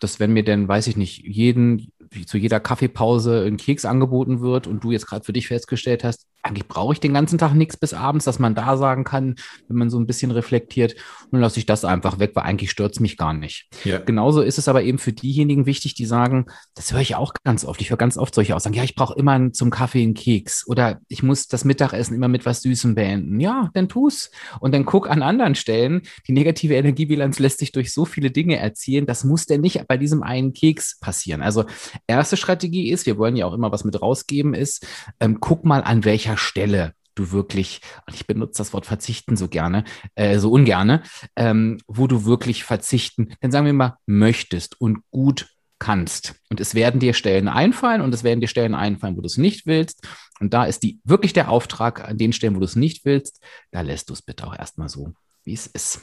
dass 0.00 0.20
wenn 0.20 0.32
mir 0.32 0.44
denn, 0.44 0.68
weiß 0.68 0.86
ich 0.88 0.96
nicht, 0.96 1.18
jeden, 1.24 1.92
zu 2.26 2.38
jeder 2.38 2.60
Kaffeepause 2.60 3.44
ein 3.44 3.56
Keks 3.56 3.84
angeboten 3.84 4.40
wird 4.40 4.66
und 4.66 4.82
du 4.82 4.92
jetzt 4.92 5.06
gerade 5.06 5.24
für 5.24 5.32
dich 5.32 5.48
festgestellt 5.48 6.04
hast, 6.04 6.26
eigentlich 6.48 6.66
brauche 6.66 6.94
ich 6.94 7.00
den 7.00 7.14
ganzen 7.14 7.38
Tag 7.38 7.54
nichts 7.54 7.76
bis 7.76 7.94
abends, 7.94 8.24
dass 8.24 8.38
man 8.38 8.54
da 8.54 8.76
sagen 8.76 9.04
kann, 9.04 9.36
wenn 9.68 9.76
man 9.76 9.90
so 9.90 9.98
ein 9.98 10.06
bisschen 10.06 10.30
reflektiert, 10.30 10.96
dann 11.30 11.40
lasse 11.40 11.58
ich 11.58 11.66
das 11.66 11.84
einfach 11.84 12.18
weg, 12.18 12.32
weil 12.34 12.44
eigentlich 12.44 12.70
stört 12.70 12.92
es 12.92 13.00
mich 13.00 13.16
gar 13.16 13.32
nicht. 13.32 13.68
Ja. 13.84 13.98
Genauso 13.98 14.40
ist 14.40 14.58
es 14.58 14.68
aber 14.68 14.82
eben 14.82 14.98
für 14.98 15.12
diejenigen 15.12 15.66
wichtig, 15.66 15.94
die 15.94 16.06
sagen, 16.06 16.46
das 16.74 16.92
höre 16.92 17.00
ich 17.00 17.14
auch 17.14 17.34
ganz 17.44 17.64
oft. 17.64 17.80
Ich 17.80 17.90
höre 17.90 17.96
ganz 17.96 18.16
oft 18.16 18.34
solche 18.34 18.56
Aussagen, 18.56 18.74
ja, 18.74 18.82
ich 18.82 18.94
brauche 18.94 19.18
immer 19.18 19.52
zum 19.52 19.70
Kaffee 19.70 20.02
einen 20.02 20.14
Keks 20.14 20.66
oder 20.66 21.00
ich 21.08 21.22
muss 21.22 21.48
das 21.48 21.64
Mittagessen 21.64 22.14
immer 22.14 22.28
mit 22.28 22.46
was 22.46 22.62
Süßem 22.62 22.94
beenden. 22.94 23.40
Ja, 23.40 23.70
dann 23.74 23.88
tu's. 23.88 24.30
Und 24.60 24.74
dann 24.74 24.84
guck 24.84 25.10
an 25.10 25.22
anderen 25.22 25.54
Stellen. 25.54 26.02
Die 26.26 26.32
negative 26.32 26.74
Energiebilanz 26.74 27.38
lässt 27.38 27.58
sich 27.58 27.72
durch 27.72 27.92
so 27.92 28.04
viele 28.04 28.30
Dinge 28.30 28.56
erzielen. 28.56 29.06
Das 29.06 29.24
muss 29.24 29.46
denn 29.46 29.60
nicht 29.60 29.86
bei 29.86 29.96
diesem 29.96 30.22
einen 30.22 30.52
Keks 30.52 30.98
passieren. 30.98 31.42
Also 31.42 31.64
erste 32.06 32.36
Strategie 32.36 32.90
ist, 32.90 33.06
wir 33.06 33.18
wollen 33.18 33.36
ja 33.36 33.46
auch 33.46 33.52
immer 33.52 33.70
was 33.70 33.84
mit 33.84 34.00
rausgeben, 34.00 34.54
ist, 34.54 34.86
ähm, 35.20 35.38
guck 35.40 35.64
mal 35.64 35.82
an 35.82 36.04
welcher 36.04 36.37
Stelle 36.38 36.94
du 37.18 37.32
wirklich, 37.32 37.80
und 38.06 38.14
ich 38.14 38.26
benutze 38.26 38.58
das 38.58 38.72
Wort 38.72 38.86
verzichten 38.86 39.36
so 39.36 39.48
gerne, 39.48 39.84
äh, 40.14 40.38
so 40.38 40.50
ungerne, 40.50 41.02
ähm, 41.36 41.78
wo 41.86 42.06
du 42.06 42.24
wirklich 42.24 42.64
verzichten, 42.64 43.34
dann 43.40 43.50
sagen 43.50 43.66
wir 43.66 43.72
mal, 43.72 43.98
möchtest 44.06 44.80
und 44.80 44.98
gut 45.10 45.48
kannst. 45.78 46.34
Und 46.50 46.60
es 46.60 46.74
werden 46.74 47.00
dir 47.00 47.14
Stellen 47.14 47.48
einfallen 47.48 48.00
und 48.00 48.12
es 48.12 48.24
werden 48.24 48.40
dir 48.40 48.48
Stellen 48.48 48.74
einfallen, 48.74 49.16
wo 49.16 49.20
du 49.20 49.26
es 49.26 49.36
nicht 49.36 49.66
willst. 49.66 50.06
Und 50.40 50.54
da 50.54 50.64
ist 50.64 50.82
die 50.82 51.00
wirklich 51.04 51.32
der 51.32 51.50
Auftrag 51.50 52.08
an 52.08 52.18
den 52.18 52.32
Stellen, 52.32 52.54
wo 52.56 52.60
du 52.60 52.64
es 52.64 52.76
nicht 52.76 53.04
willst, 53.04 53.42
da 53.70 53.80
lässt 53.80 54.08
du 54.08 54.14
es 54.14 54.22
bitte 54.22 54.46
auch 54.46 54.56
erstmal 54.56 54.88
so, 54.88 55.12
wie 55.44 55.54
es 55.54 55.66
ist. 55.66 56.00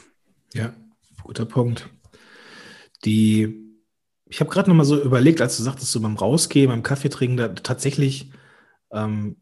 Ja, 0.54 0.72
guter 1.22 1.44
Punkt. 1.44 1.88
Die, 3.04 3.54
ich 4.26 4.40
habe 4.40 4.50
gerade 4.50 4.70
noch 4.70 4.76
mal 4.76 4.84
so 4.84 5.02
überlegt, 5.02 5.40
als 5.40 5.56
du 5.56 5.62
sagtest, 5.62 5.92
so 5.92 6.00
beim 6.00 6.16
Rausgehen, 6.16 6.70
beim 6.70 6.82
Kaffee 6.82 7.10
trinken, 7.10 7.36
da 7.36 7.48
tatsächlich 7.48 8.30
ähm, 8.92 9.36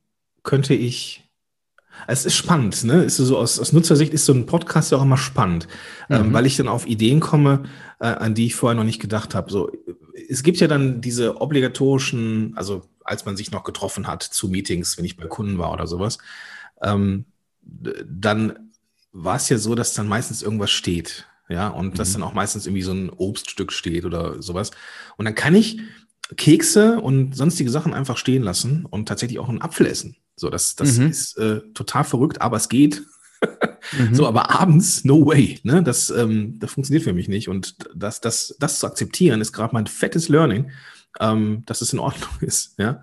könnte 0.45 0.75
ich. 0.75 1.21
Es 2.07 2.27
ist 2.27 2.35
spannend, 2.35 2.85
ne? 2.85 3.05
Ist 3.05 3.17
so 3.17 3.39
aus, 3.39 3.59
aus 3.59 3.73
Nutzersicht 3.73 4.13
ist 4.13 4.27
so 4.27 4.33
ein 4.33 4.47
Podcast 4.47 4.93
ja 4.93 4.99
auch 4.99 5.03
immer 5.03 5.17
spannend, 5.17 5.69
ähm, 6.11 6.21
mhm. 6.21 6.27
ähm, 6.27 6.33
weil 6.33 6.47
ich 6.47 6.57
dann 6.57 6.69
auf 6.69 6.87
Ideen 6.87 7.21
komme, 7.21 7.65
äh, 8.01 8.07
an 8.07 8.35
die 8.35 8.47
ich 8.47 8.55
vorher 8.55 8.77
noch 8.77 8.85
nicht 8.85 9.01
gedacht 9.01 9.35
habe. 9.35 9.51
So, 9.51 9.71
es 10.29 10.43
gibt 10.43 10.59
ja 10.59 10.69
dann 10.69 11.01
diese 11.01 11.41
obligatorischen, 11.41 12.53
also 12.57 12.83
als 13.05 13.25
man 13.25 13.37
sich 13.37 13.51
noch 13.53 13.65
getroffen 13.65 14.07
hat 14.07 14.23
zu 14.23 14.49
Meetings, 14.49 14.99
wenn 14.99 15.05
ich 15.05 15.17
bei 15.17 15.27
Kunden 15.27 15.59
war 15.59 15.73
oder 15.73 15.87
sowas, 15.87 16.19
ähm, 16.83 17.27
dann 17.63 18.71
war 19.13 19.37
es 19.37 19.49
ja 19.49 19.59
so, 19.59 19.75
dass 19.75 19.95
dann 19.95 20.09
meistens 20.09 20.43
irgendwas 20.43 20.71
steht, 20.71 21.27
ja, 21.49 21.69
und 21.69 21.95
mhm. 21.95 21.95
dass 21.95 22.13
dann 22.13 22.23
auch 22.23 22.35
meistens 22.35 22.67
irgendwie 22.67 22.83
so 22.83 22.93
ein 22.93 23.11
Obststück 23.11 23.73
steht 23.73 24.05
oder 24.05 24.43
sowas. 24.43 24.73
Und 25.17 25.25
dann 25.25 25.35
kann 25.35 25.55
ich 25.55 25.81
Kekse 26.37 27.01
und 27.01 27.37
sonstige 27.37 27.71
Sachen 27.71 27.95
einfach 27.95 28.17
stehen 28.17 28.43
lassen 28.43 28.87
und 28.87 29.07
tatsächlich 29.07 29.39
auch 29.39 29.49
einen 29.49 29.63
Apfel 29.63 29.87
essen. 29.87 30.17
So, 30.37 30.51
das, 30.51 30.75
das 30.75 30.99
mhm. 30.99 31.09
ist 31.09 31.39
äh, 31.39 31.61
total 31.75 32.05
verrückt, 32.05 32.41
aber 32.41 32.57
es 32.57 32.69
geht. 32.69 33.03
mhm. 33.99 34.15
So, 34.15 34.27
aber 34.27 34.51
abends, 34.51 35.05
no 35.05 35.27
way. 35.27 35.59
Ne? 35.63 35.83
Das, 35.83 36.11
ähm, 36.11 36.59
das 36.59 36.73
funktioniert 36.73 37.05
für 37.05 37.13
mich 37.13 37.29
nicht. 37.29 37.49
Und 37.49 37.77
das, 37.95 38.21
das, 38.21 38.57
das 38.59 38.79
zu 38.79 38.87
akzeptieren, 38.87 39.41
ist 39.41 39.53
gerade 39.53 39.75
mein 39.75 39.87
fettes 39.87 40.29
Learning, 40.29 40.71
ähm, 41.21 41.63
dass 41.67 41.81
es 41.81 41.93
in 41.93 41.99
Ordnung 41.99 42.31
ist. 42.41 42.79
Ja? 42.79 43.03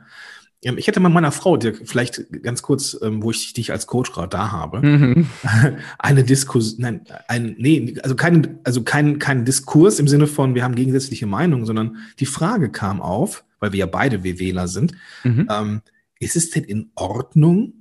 ähm, 0.63 0.77
ich 0.77 0.87
hätte 0.87 0.99
mal 0.99 1.09
meiner 1.09 1.31
Frau, 1.31 1.57
dir 1.57 1.73
vielleicht 1.73 2.25
ganz 2.43 2.61
kurz, 2.61 2.97
ähm, 3.01 3.23
wo 3.23 3.31
ich 3.31 3.53
dich 3.53 3.71
als 3.71 3.87
Coach 3.87 4.11
gerade 4.11 4.29
da 4.29 4.51
habe, 4.51 4.81
mhm. 4.81 5.27
eine 5.99 6.23
Diskurs, 6.23 6.77
nein, 6.77 7.01
ein, 7.27 7.55
nee, 7.57 7.95
also 8.03 8.15
kein, 8.15 8.59
also 8.63 8.83
kein, 8.83 9.19
kein 9.19 9.45
Diskurs 9.45 9.99
im 9.99 10.07
Sinne 10.07 10.27
von, 10.27 10.55
wir 10.55 10.63
haben 10.63 10.75
gegensätzliche 10.75 11.25
Meinungen, 11.25 11.65
sondern 11.65 11.97
die 12.19 12.25
Frage 12.25 12.69
kam 12.69 13.01
auf, 13.01 13.43
weil 13.59 13.71
wir 13.71 13.79
ja 13.79 13.85
beide 13.85 14.23
WWler 14.23 14.67
sind, 14.67 14.93
mhm. 15.23 15.47
ähm, 15.49 15.81
ist 16.21 16.35
es 16.35 16.51
denn 16.51 16.63
in 16.63 16.91
Ordnung 16.95 17.73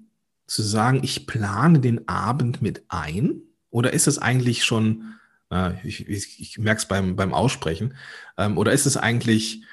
zu 0.47 0.63
sagen, 0.63 1.01
ich 1.03 1.27
plane 1.27 1.79
den 1.79 2.09
Abend 2.09 2.63
mit 2.63 2.85
ein? 2.89 3.43
Oder 3.71 3.93
ist 3.93 4.09
es 4.09 4.19
eigentlich 4.19 4.65
schon, 4.65 5.15
äh, 5.51 5.75
ich, 5.87 6.09
ich, 6.09 6.41
ich 6.41 6.59
merke 6.59 6.79
es 6.79 6.87
beim, 6.87 7.15
beim 7.15 7.33
Aussprechen, 7.33 7.95
ähm, 8.37 8.59
oder 8.59 8.73
ist 8.73 8.87
es 8.87 8.97
eigentlich 8.97 9.65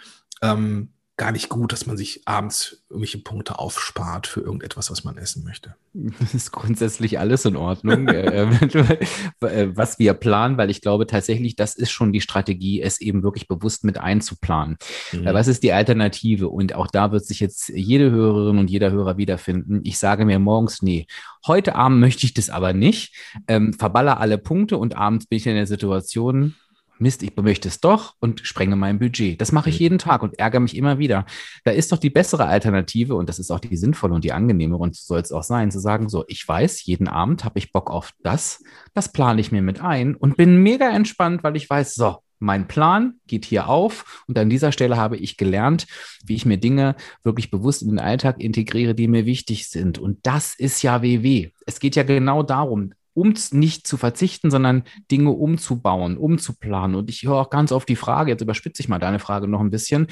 ähm, 0.42 0.90
gar 1.18 1.32
nicht 1.32 1.50
gut, 1.50 1.74
dass 1.74 1.88
man 1.88 1.98
sich 1.98 2.22
abends 2.26 2.84
irgendwelche 2.90 3.18
Punkte 3.18 3.58
aufspart 3.58 4.28
für 4.28 4.42
irgendetwas, 4.42 4.92
was 4.92 5.04
man 5.04 5.18
essen 5.18 5.44
möchte. 5.44 5.76
Das 5.94 6.34
ist 6.36 6.52
grundsätzlich 6.52 7.18
alles 7.18 7.44
in 7.46 7.56
Ordnung, 7.56 8.08
äh, 8.08 8.44
äh, 9.42 9.76
was 9.76 9.98
wir 9.98 10.14
planen, 10.14 10.58
weil 10.58 10.70
ich 10.70 10.82
glaube 10.82 11.08
tatsächlich, 11.08 11.56
das 11.56 11.76
ist 11.76 11.90
schon 11.90 12.14
die 12.14 12.22
Strategie, 12.22 12.82
es 12.82 13.02
eben 13.02 13.24
wirklich 13.24 13.48
bewusst 13.48 13.84
mit 13.84 13.98
einzuplanen. 13.98 14.78
Mhm. 15.12 15.26
Was 15.26 15.48
ist 15.48 15.64
die 15.64 15.74
Alternative? 15.74 16.50
Und 16.50 16.76
auch 16.76 16.88
da 16.88 17.12
wird 17.12 17.26
sich 17.26 17.40
jetzt 17.40 17.70
jede 17.70 18.12
Hörerin 18.12 18.60
und 18.60 18.70
jeder 18.70 18.92
Hörer 18.92 19.18
wiederfinden. 19.18 19.82
Ich 19.84 19.98
sage 19.98 20.24
mir 20.24 20.38
morgens, 20.38 20.84
nee, 20.84 21.08
heute 21.48 21.76
Abend 21.76 22.00
möchte 22.00 22.28
ich 22.28 22.36
das 22.36 22.52
aber 22.52 22.74
nicht, 22.74 23.16
ähm, 23.48 23.74
verballer 23.74 24.20
alle 24.20 24.38
Punkte 24.38 24.78
und 24.78 24.96
abends 24.96 25.26
bin 25.26 25.38
ich 25.38 25.48
in 25.48 25.56
der 25.56 25.68
Situation, 25.68 26.56
Mist, 27.00 27.24
ich 27.24 27.36
möchte 27.36 27.68
es 27.68 27.80
doch 27.80 28.16
und 28.20 28.42
sprenge 28.46 28.76
mein 28.76 29.00
Budget. 29.00 29.40
Das 29.40 29.52
mache 29.52 29.70
ich 29.70 29.80
jeden 29.80 30.00
Tag 30.00 30.24
und 30.24 30.38
ärgere 30.40 30.60
mich 30.60 30.76
immer 30.76 30.98
wieder. 30.98 31.26
Da 31.64 31.72
ist 31.72 31.92
doch 31.92 31.98
die 31.98 32.10
bessere 32.10 32.46
Alternative 32.46 33.16
und 33.16 33.30
das 33.30 33.40
ist 33.40 33.52
auch 33.52 33.60
die 33.60 33.78
sinnvolle 33.78 34.14
und 34.16 34.24
die 34.24 34.34
angenehme 34.34 34.78
und 34.78 34.96
soll 34.96 35.20
es 35.20 35.32
auch 35.32 35.44
sein, 35.44 35.72
zu 35.72 35.80
sagen, 35.80 36.10
so, 36.10 36.26
ich 36.28 36.48
weiß, 36.48 36.86
jeden 36.86 37.08
Abend 37.08 37.44
habe 37.44 37.60
ich 37.60 37.72
Bock 37.72 37.92
auf 37.92 38.14
das, 38.24 38.64
das 38.94 39.12
plane 39.12 39.42
ich 39.42 39.52
mir 39.52 39.62
mit 39.62 39.82
ein 39.82 40.16
und 40.16 40.38
bin 40.38 40.62
mega 40.64 40.90
entspannt, 40.90 41.44
weil 41.44 41.56
ich 41.56 41.70
weiß, 41.70 41.96
so, 41.96 42.18
mein 42.40 42.68
Plan 42.68 43.16
geht 43.26 43.46
hier 43.46 43.68
auf 43.68 44.24
und 44.28 44.38
an 44.38 44.50
dieser 44.50 44.72
Stelle 44.72 44.98
habe 44.98 45.18
ich 45.18 45.38
gelernt, 45.38 45.88
wie 46.24 46.36
ich 46.36 46.46
mir 46.46 46.58
Dinge 46.58 46.96
wirklich 47.24 47.50
bewusst 47.50 47.82
in 47.82 47.90
den 47.90 48.00
Alltag 48.00 48.40
integriere, 48.40 48.94
die 48.94 49.08
mir 49.08 49.26
wichtig 49.26 49.70
sind. 49.70 49.98
Und 49.98 50.20
das 50.24 50.54
ist 50.58 50.82
ja 50.84 51.02
WW. 51.02 51.50
Es 51.66 51.80
geht 51.80 51.96
ja 51.96 52.04
genau 52.04 52.44
darum, 52.44 52.94
um 53.18 53.34
nicht 53.52 53.88
zu 53.88 53.98
verzichten, 53.98 54.52
sondern 54.52 54.84
Dinge 55.10 55.32
umzubauen, 55.32 56.18
umzuplanen. 56.18 56.96
Und 56.96 57.10
ich 57.10 57.24
höre 57.24 57.38
auch 57.38 57.50
ganz 57.50 57.72
oft 57.72 57.90
die 57.90 57.96
Frage, 57.96 58.30
jetzt 58.30 58.42
überspitze 58.42 58.84
ich 58.84 58.90
mal 58.90 59.00
deine 59.00 59.18
Frage 59.18 59.48
noch 59.48 59.60
ein 59.60 59.72
bisschen, 59.72 60.06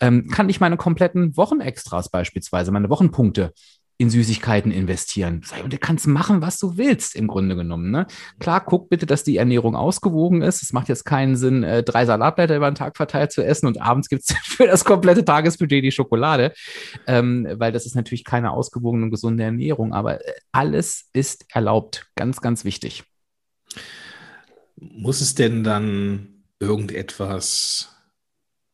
ähm, 0.00 0.26
kann 0.28 0.48
ich 0.48 0.58
meine 0.58 0.78
kompletten 0.78 1.36
Wochenextras 1.36 2.08
beispielsweise, 2.08 2.72
meine 2.72 2.88
Wochenpunkte 2.88 3.52
in 3.98 4.10
Süßigkeiten 4.10 4.72
investieren. 4.72 5.42
Und 5.62 5.72
du 5.72 5.78
kannst 5.78 6.06
machen, 6.06 6.42
was 6.42 6.58
du 6.58 6.76
willst, 6.76 7.16
im 7.16 7.26
Grunde 7.26 7.56
genommen. 7.56 7.90
Ne? 7.90 8.06
Klar, 8.38 8.62
guck 8.62 8.90
bitte, 8.90 9.06
dass 9.06 9.24
die 9.24 9.38
Ernährung 9.38 9.74
ausgewogen 9.74 10.42
ist. 10.42 10.62
Es 10.62 10.74
macht 10.74 10.88
jetzt 10.88 11.04
keinen 11.04 11.36
Sinn, 11.36 11.62
äh, 11.62 11.82
drei 11.82 12.04
Salatblätter 12.04 12.56
über 12.56 12.70
den 12.70 12.74
Tag 12.74 12.96
verteilt 12.96 13.32
zu 13.32 13.42
essen 13.42 13.66
und 13.66 13.80
abends 13.80 14.08
gibt 14.08 14.22
es 14.22 14.36
für 14.44 14.66
das 14.66 14.84
komplette 14.84 15.24
Tagesbudget 15.24 15.82
die 15.82 15.92
Schokolade, 15.92 16.52
ähm, 17.06 17.48
weil 17.54 17.72
das 17.72 17.86
ist 17.86 17.94
natürlich 17.94 18.24
keine 18.24 18.50
ausgewogene 18.50 19.04
und 19.04 19.10
gesunde 19.10 19.44
Ernährung. 19.44 19.94
Aber 19.94 20.20
äh, 20.20 20.32
alles 20.52 21.08
ist 21.14 21.46
erlaubt. 21.48 22.06
Ganz, 22.16 22.42
ganz 22.42 22.64
wichtig. 22.64 23.04
Muss 24.76 25.22
es 25.22 25.34
denn 25.34 25.64
dann 25.64 26.44
irgendetwas, 26.60 27.96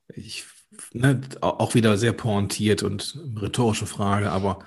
ich, 0.08 0.44
ne, 0.92 1.20
auch 1.40 1.76
wieder 1.76 1.96
sehr 1.96 2.12
pointiert 2.12 2.82
und 2.82 3.20
rhetorische 3.40 3.86
Frage, 3.86 4.32
aber 4.32 4.58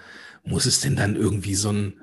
muss 0.46 0.66
es 0.66 0.82
denn 0.82 0.96
dann 0.96 1.16
irgendwie 1.16 1.56
so 1.56 1.72
ein 1.72 1.94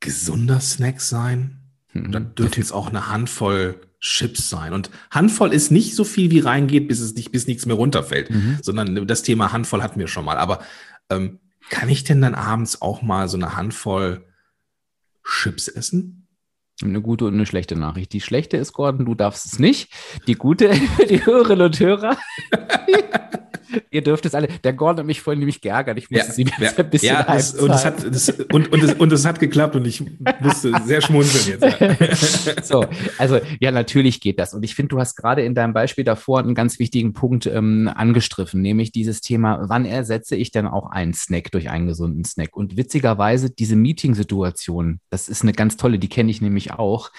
gesunder 0.00 0.60
Snack 0.60 1.00
sein? 1.00 1.58
Mhm. 1.92 2.08
Oder 2.08 2.20
dürfte 2.20 2.60
es 2.60 2.72
auch 2.72 2.88
eine 2.88 3.08
Handvoll 3.08 3.80
Chips 4.00 4.48
sein? 4.48 4.72
Und 4.72 4.90
Handvoll 5.10 5.52
ist 5.52 5.70
nicht 5.70 5.94
so 5.94 6.04
viel, 6.04 6.30
wie 6.30 6.40
reingeht, 6.40 6.88
bis 6.88 7.00
es 7.00 7.14
nicht, 7.14 7.30
bis 7.32 7.46
nichts 7.46 7.66
mehr 7.66 7.76
runterfällt, 7.76 8.30
mhm. 8.30 8.58
sondern 8.62 9.06
das 9.06 9.22
Thema 9.22 9.52
Handvoll 9.52 9.82
hatten 9.82 10.00
wir 10.00 10.08
schon 10.08 10.24
mal. 10.24 10.38
Aber 10.38 10.60
ähm, 11.10 11.40
kann 11.70 11.88
ich 11.88 12.04
denn 12.04 12.20
dann 12.20 12.34
abends 12.34 12.82
auch 12.82 13.02
mal 13.02 13.28
so 13.28 13.36
eine 13.36 13.56
Handvoll 13.56 14.26
Chips 15.24 15.68
essen? 15.68 16.26
Eine 16.82 17.00
gute 17.00 17.26
und 17.26 17.34
eine 17.34 17.46
schlechte 17.46 17.76
Nachricht. 17.76 18.12
Die 18.12 18.20
schlechte 18.20 18.56
ist, 18.56 18.72
Gordon, 18.72 19.06
du 19.06 19.14
darfst 19.14 19.46
es 19.46 19.58
nicht. 19.58 19.92
Die 20.26 20.34
gute 20.34 20.74
für 20.74 21.06
die 21.08 21.24
Hörerinnen 21.24 21.66
und 21.66 21.78
Hörer. 21.78 22.16
Ihr 23.90 24.02
dürft 24.02 24.26
es 24.26 24.34
alle. 24.34 24.48
Der 24.64 24.72
Gordon 24.72 25.00
hat 25.00 25.06
mich 25.06 25.20
vorhin 25.20 25.38
nämlich 25.38 25.60
geärgert. 25.60 25.98
Ich 25.98 26.10
musste 26.10 26.26
ja, 26.26 26.32
sie 26.32 26.44
ja, 26.44 26.70
ein 26.76 26.90
bisschen 26.90 27.08
ja, 27.08 27.22
das, 27.22 27.54
und, 27.54 27.70
es 27.70 27.84
hat, 27.84 28.04
das, 28.04 28.28
und, 28.52 28.72
und, 28.72 28.82
es, 28.82 28.94
und 28.94 29.12
es 29.12 29.24
hat 29.24 29.40
geklappt 29.40 29.76
und 29.76 29.86
ich 29.86 30.02
musste 30.40 30.72
sehr 30.84 31.00
schmunzeln 31.00 31.60
jetzt. 31.60 32.62
So, 32.62 32.86
also 33.18 33.40
ja, 33.60 33.70
natürlich 33.70 34.20
geht 34.20 34.38
das. 34.38 34.54
Und 34.54 34.62
ich 34.62 34.74
finde, 34.74 34.88
du 34.88 35.00
hast 35.00 35.16
gerade 35.16 35.42
in 35.42 35.54
deinem 35.54 35.72
Beispiel 35.72 36.04
davor 36.04 36.40
einen 36.40 36.54
ganz 36.54 36.78
wichtigen 36.78 37.12
Punkt 37.12 37.46
ähm, 37.46 37.90
angestriffen, 37.92 38.60
nämlich 38.60 38.92
dieses 38.92 39.20
Thema, 39.20 39.68
wann 39.68 39.84
ersetze 39.84 40.36
ich 40.36 40.50
denn 40.50 40.66
auch 40.66 40.90
einen 40.90 41.14
Snack 41.14 41.50
durch 41.50 41.70
einen 41.70 41.86
gesunden 41.86 42.24
Snack? 42.24 42.56
Und 42.56 42.76
witzigerweise, 42.76 43.50
diese 43.50 43.76
Meeting-Situation, 43.76 45.00
das 45.10 45.28
ist 45.28 45.42
eine 45.42 45.52
ganz 45.52 45.76
tolle, 45.76 45.98
die 45.98 46.08
kenne 46.08 46.30
ich 46.30 46.40
nämlich 46.40 46.72
auch. 46.72 47.10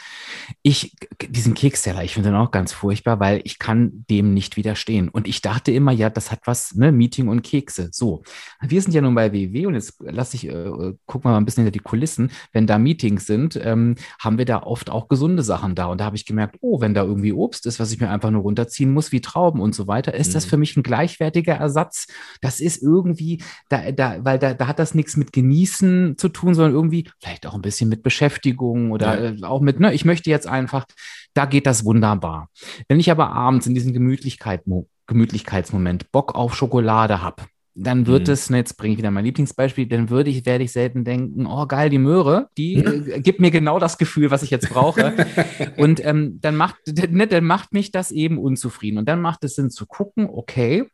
Ich, 0.62 0.96
diesen 1.28 1.54
Keksteller, 1.54 2.04
ich 2.04 2.14
finde 2.14 2.30
den 2.30 2.38
auch 2.38 2.52
ganz 2.52 2.74
furchtbar, 2.74 3.20
weil 3.20 3.42
ich 3.44 3.60
kann 3.60 4.06
dem 4.10 4.34
nicht 4.34 4.58
widerstehen. 4.58 5.10
Und 5.10 5.28
ich 5.28 5.42
dachte 5.42 5.72
immer, 5.72 5.92
ja, 5.92 6.10
das 6.10 6.32
hat 6.32 6.43
was, 6.46 6.76
ne, 6.76 6.92
Meeting 6.92 7.28
und 7.28 7.42
Kekse. 7.42 7.90
So, 7.92 8.24
wir 8.62 8.82
sind 8.82 8.94
ja 8.94 9.02
nun 9.02 9.16
bei 9.16 9.32
WW 9.32 9.66
und 9.66 9.74
jetzt 9.76 9.96
lasse 10.00 10.36
ich, 10.36 10.48
äh, 10.48 10.94
gucken 11.06 11.26
wir 11.26 11.32
mal 11.32 11.38
ein 11.38 11.46
bisschen 11.46 11.64
hinter 11.64 11.78
die 11.78 11.84
Kulissen. 11.84 12.32
Wenn 12.52 12.68
da 12.68 12.78
Meetings 12.78 13.26
sind, 13.26 13.60
ähm, 13.62 13.96
haben 14.20 14.38
wir 14.38 14.46
da 14.46 14.64
oft 14.64 14.90
auch 14.90 15.08
gesunde 15.08 15.44
Sachen 15.44 15.76
da. 15.76 15.86
Und 15.86 16.02
da 16.02 16.06
habe 16.06 16.16
ich 16.16 16.26
gemerkt, 16.26 16.58
oh, 16.62 16.82
wenn 16.82 16.94
da 16.94 17.04
irgendwie 17.04 17.34
Obst 17.34 17.66
ist, 17.66 17.80
was 17.80 17.92
ich 17.92 18.00
mir 18.00 18.10
einfach 18.10 18.32
nur 18.32 18.42
runterziehen 18.42 18.92
muss, 18.92 19.12
wie 19.12 19.22
Trauben 19.22 19.62
und 19.62 19.76
so 19.76 19.88
weiter, 19.88 20.14
ist 20.14 20.30
mhm. 20.30 20.34
das 20.34 20.46
für 20.46 20.58
mich 20.58 20.76
ein 20.78 20.84
gleichwertiger 20.84 21.56
Ersatz. 21.56 22.08
Das 22.42 22.60
ist 22.60 22.82
irgendwie, 22.82 23.42
da, 23.70 23.92
da, 23.92 24.24
weil 24.24 24.40
da, 24.40 24.54
da 24.54 24.68
hat 24.68 24.80
das 24.80 24.94
nichts 24.94 25.18
mit 25.18 25.34
Genießen 25.34 26.18
zu 26.18 26.30
tun, 26.30 26.54
sondern 26.54 26.74
irgendwie 26.74 27.10
vielleicht 27.20 27.46
auch 27.48 27.54
ein 27.54 27.62
bisschen 27.62 27.90
mit 27.90 28.04
Beschäftigung 28.04 28.92
oder 28.92 29.22
ja. 29.22 29.32
äh, 29.32 29.44
auch 29.44 29.62
mit, 29.62 29.80
ne, 29.80 29.94
ich 29.94 30.06
möchte 30.06 30.30
jetzt 30.30 30.48
einfach, 30.48 30.86
da 31.34 31.46
geht 31.46 31.66
das 31.66 31.86
wunderbar. 31.86 32.50
Wenn 32.88 33.00
ich 33.00 33.12
aber 33.12 33.32
abends 33.32 33.68
in 33.68 33.74
diesen 33.74 33.94
Gemütlichkeit, 33.94 34.68
Gemütlichkeitsmoment 35.14 36.12
Bock 36.12 36.36
auf 36.36 36.56
Schokolade 36.56 37.22
habe, 37.22 37.44
dann 37.76 38.06
wird 38.06 38.28
mhm. 38.28 38.34
es, 38.34 38.50
ne, 38.50 38.58
jetzt 38.58 38.78
bringe 38.78 38.94
ich 38.94 38.98
wieder 39.00 39.10
mein 39.10 39.26
Lieblingsbeispiel, 39.26 39.88
dann 39.88 40.10
würde 40.10 40.30
ich, 40.30 40.46
werde 40.46 40.64
ich 40.64 40.72
selten 40.72 41.04
denken, 41.04 41.48
oh 41.48 41.66
geil, 41.66 41.90
die 41.90 41.98
Möhre, 41.98 42.50
die 42.58 42.76
äh, 42.76 43.20
gibt 43.20 43.40
mir 43.40 43.50
genau 43.50 43.80
das 43.80 43.98
Gefühl, 43.98 44.30
was 44.30 44.44
ich 44.44 44.52
jetzt 44.52 44.70
brauche. 44.70 45.14
und 45.78 46.06
ähm, 46.06 46.40
dann 46.42 46.56
macht, 46.56 46.76
ne, 46.88 47.28
dann 47.28 47.46
macht 47.46 47.74
mich 47.74 47.92
das 47.92 48.12
eben 48.12 48.38
unzufrieden. 48.38 49.00
Und 49.00 49.10
dann 49.10 49.22
macht 49.22 49.44
es 49.44 49.56
Sinn 49.56 49.72
zu 49.72 49.88
gucken, 49.88 50.30
okay, 50.32 50.86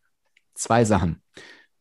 zwei 0.53 0.85
Sachen. 0.85 1.21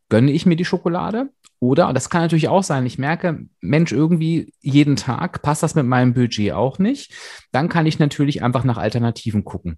Gönne 0.09 0.33
ich 0.33 0.47
mir 0.47 0.57
die 0.57 0.64
Schokolade? 0.64 1.30
Oder, 1.61 1.92
das 1.92 2.09
kann 2.09 2.23
natürlich 2.23 2.49
auch 2.49 2.62
sein, 2.62 2.87
ich 2.87 2.99
merke, 2.99 3.47
Mensch, 3.61 3.92
irgendwie 3.92 4.52
jeden 4.61 4.97
Tag 4.97 5.42
passt 5.42 5.62
das 5.62 5.75
mit 5.75 5.87
meinem 5.87 6.14
Budget 6.14 6.52
auch 6.52 6.78
nicht. 6.78 7.12
Dann 7.52 7.68
kann 7.68 7.87
ich 7.87 7.99
natürlich 7.99 8.42
einfach 8.42 8.64
nach 8.64 8.78
Alternativen 8.78 9.45
gucken. 9.45 9.76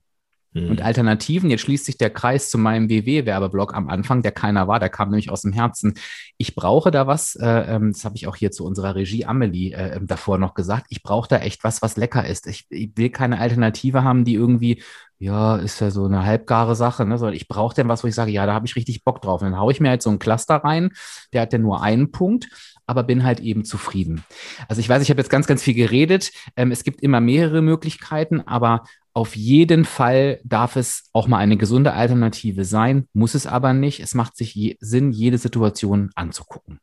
Und 0.52 0.80
mhm. 0.80 0.82
Alternativen, 0.82 1.48
jetzt 1.48 1.60
schließt 1.60 1.86
sich 1.86 1.96
der 1.96 2.10
Kreis 2.10 2.50
zu 2.50 2.58
meinem 2.58 2.88
WW-Werbeblock 2.88 3.72
am 3.72 3.88
Anfang, 3.88 4.22
der 4.22 4.32
keiner 4.32 4.66
war, 4.66 4.80
der 4.80 4.88
kam 4.88 5.10
nämlich 5.10 5.30
aus 5.30 5.42
dem 5.42 5.52
Herzen. 5.52 5.94
Ich 6.38 6.56
brauche 6.56 6.90
da 6.90 7.06
was, 7.06 7.36
äh, 7.36 7.46
ähm, 7.46 7.92
das 7.92 8.04
habe 8.04 8.16
ich 8.16 8.26
auch 8.26 8.34
hier 8.34 8.50
zu 8.50 8.64
unserer 8.64 8.96
Regie 8.96 9.24
Amelie 9.24 9.72
äh, 9.72 9.96
ähm, 9.96 10.08
davor 10.08 10.38
noch 10.38 10.54
gesagt, 10.54 10.86
ich 10.88 11.04
brauche 11.04 11.28
da 11.28 11.36
echt 11.38 11.62
was, 11.62 11.82
was 11.82 11.96
lecker 11.96 12.26
ist. 12.26 12.48
Ich, 12.48 12.66
ich, 12.70 12.90
will 12.96 13.10
keine 13.10 13.38
Alternative 13.38 14.02
haben, 14.02 14.24
die 14.24 14.34
irgendwie, 14.34 14.82
ja, 15.20 15.54
ist 15.56 15.80
ja 15.80 15.92
so 15.92 16.06
eine 16.06 16.24
halbgare 16.24 16.74
Sache, 16.74 17.06
ne? 17.06 17.16
sondern 17.16 17.36
ich 17.36 17.46
brauche 17.46 17.76
denn 17.76 17.86
was, 17.86 18.02
wo 18.02 18.08
ich 18.08 18.14
sage, 18.16 18.32
ja, 18.32 18.44
da 18.44 18.52
habe 18.52 18.66
ich 18.66 18.74
richtig 18.74 19.04
Bock 19.04 19.22
drauf. 19.22 19.42
Und 19.42 19.52
dann 19.52 19.60
haue 19.60 19.70
ich 19.70 19.78
mir 19.78 19.90
halt 19.90 20.02
so 20.02 20.10
ein 20.10 20.18
Cluster 20.18 20.56
rein, 20.56 20.90
der 21.32 21.42
hat 21.42 21.52
ja 21.52 21.60
nur 21.60 21.80
einen 21.82 22.10
Punkt 22.10 22.48
aber 22.90 23.04
bin 23.04 23.22
halt 23.22 23.38
eben 23.38 23.64
zufrieden. 23.64 24.24
Also 24.66 24.80
ich 24.80 24.88
weiß, 24.88 25.00
ich 25.00 25.10
habe 25.10 25.20
jetzt 25.20 25.30
ganz, 25.30 25.46
ganz 25.46 25.62
viel 25.62 25.74
geredet. 25.74 26.32
Ähm, 26.56 26.72
es 26.72 26.82
gibt 26.82 27.02
immer 27.02 27.20
mehrere 27.20 27.62
Möglichkeiten, 27.62 28.40
aber 28.40 28.82
auf 29.12 29.36
jeden 29.36 29.84
Fall 29.84 30.40
darf 30.44 30.76
es 30.76 31.08
auch 31.12 31.26
mal 31.26 31.38
eine 31.38 31.56
gesunde 31.56 31.92
Alternative 31.92 32.64
sein, 32.64 33.06
muss 33.12 33.34
es 33.34 33.46
aber 33.46 33.72
nicht. 33.72 34.00
Es 34.00 34.14
macht 34.14 34.36
sich 34.36 34.54
je 34.54 34.76
Sinn, 34.80 35.12
jede 35.12 35.38
Situation 35.38 36.10
anzugucken. 36.14 36.80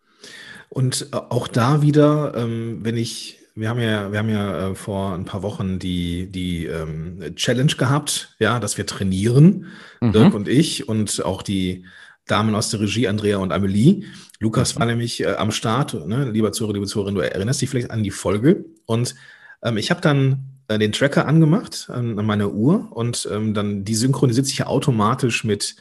Und 0.69 1.09
äh, 1.13 1.15
auch 1.15 1.47
da 1.47 1.81
wieder, 1.81 2.33
ähm, 2.35 2.79
wenn 2.81 2.97
ich, 2.97 3.39
wir 3.55 3.69
haben 3.69 3.79
ja, 3.79 4.11
wir 4.11 4.19
haben 4.19 4.29
ja 4.29 4.69
äh, 4.69 4.75
vor 4.75 5.13
ein 5.13 5.25
paar 5.25 5.41
Wochen 5.41 5.79
die, 5.79 6.29
die 6.29 6.65
ähm, 6.65 7.35
Challenge 7.35 7.73
gehabt, 7.77 8.35
ja, 8.39 8.59
dass 8.59 8.77
wir 8.77 8.85
trainieren, 8.85 9.67
mhm. 10.01 10.11
Dirk 10.11 10.33
und 10.33 10.47
ich 10.47 10.89
und 10.89 11.23
auch 11.23 11.41
die 11.41 11.85
Damen 12.25 12.55
aus 12.55 12.69
der 12.69 12.81
Regie, 12.81 13.07
Andrea 13.07 13.37
und 13.37 13.53
Amelie. 13.53 14.03
Lukas 14.39 14.77
war 14.77 14.85
nämlich 14.85 15.23
äh, 15.23 15.35
am 15.35 15.51
Start, 15.51 16.07
ne? 16.07 16.29
lieber 16.29 16.51
Zuhörer, 16.51 16.73
liebe 16.73 16.85
Zuhörerin, 16.85 17.15
du 17.15 17.21
erinnerst 17.21 17.61
dich 17.61 17.69
vielleicht 17.69 17.91
an 17.91 18.03
die 18.03 18.11
Folge. 18.11 18.65
Und 18.85 19.15
ähm, 19.63 19.77
ich 19.77 19.89
habe 19.89 20.01
dann 20.01 20.56
den 20.69 20.91
Tracker 20.91 21.25
angemacht 21.27 21.89
an, 21.89 22.19
an 22.19 22.25
meiner 22.25 22.51
Uhr 22.51 22.91
und 22.91 23.27
ähm, 23.31 23.53
dann 23.53 23.85
die 23.85 23.95
synchronisiert 23.95 24.45
sich 24.45 24.57
ja 24.57 24.67
automatisch 24.67 25.43
mit 25.43 25.77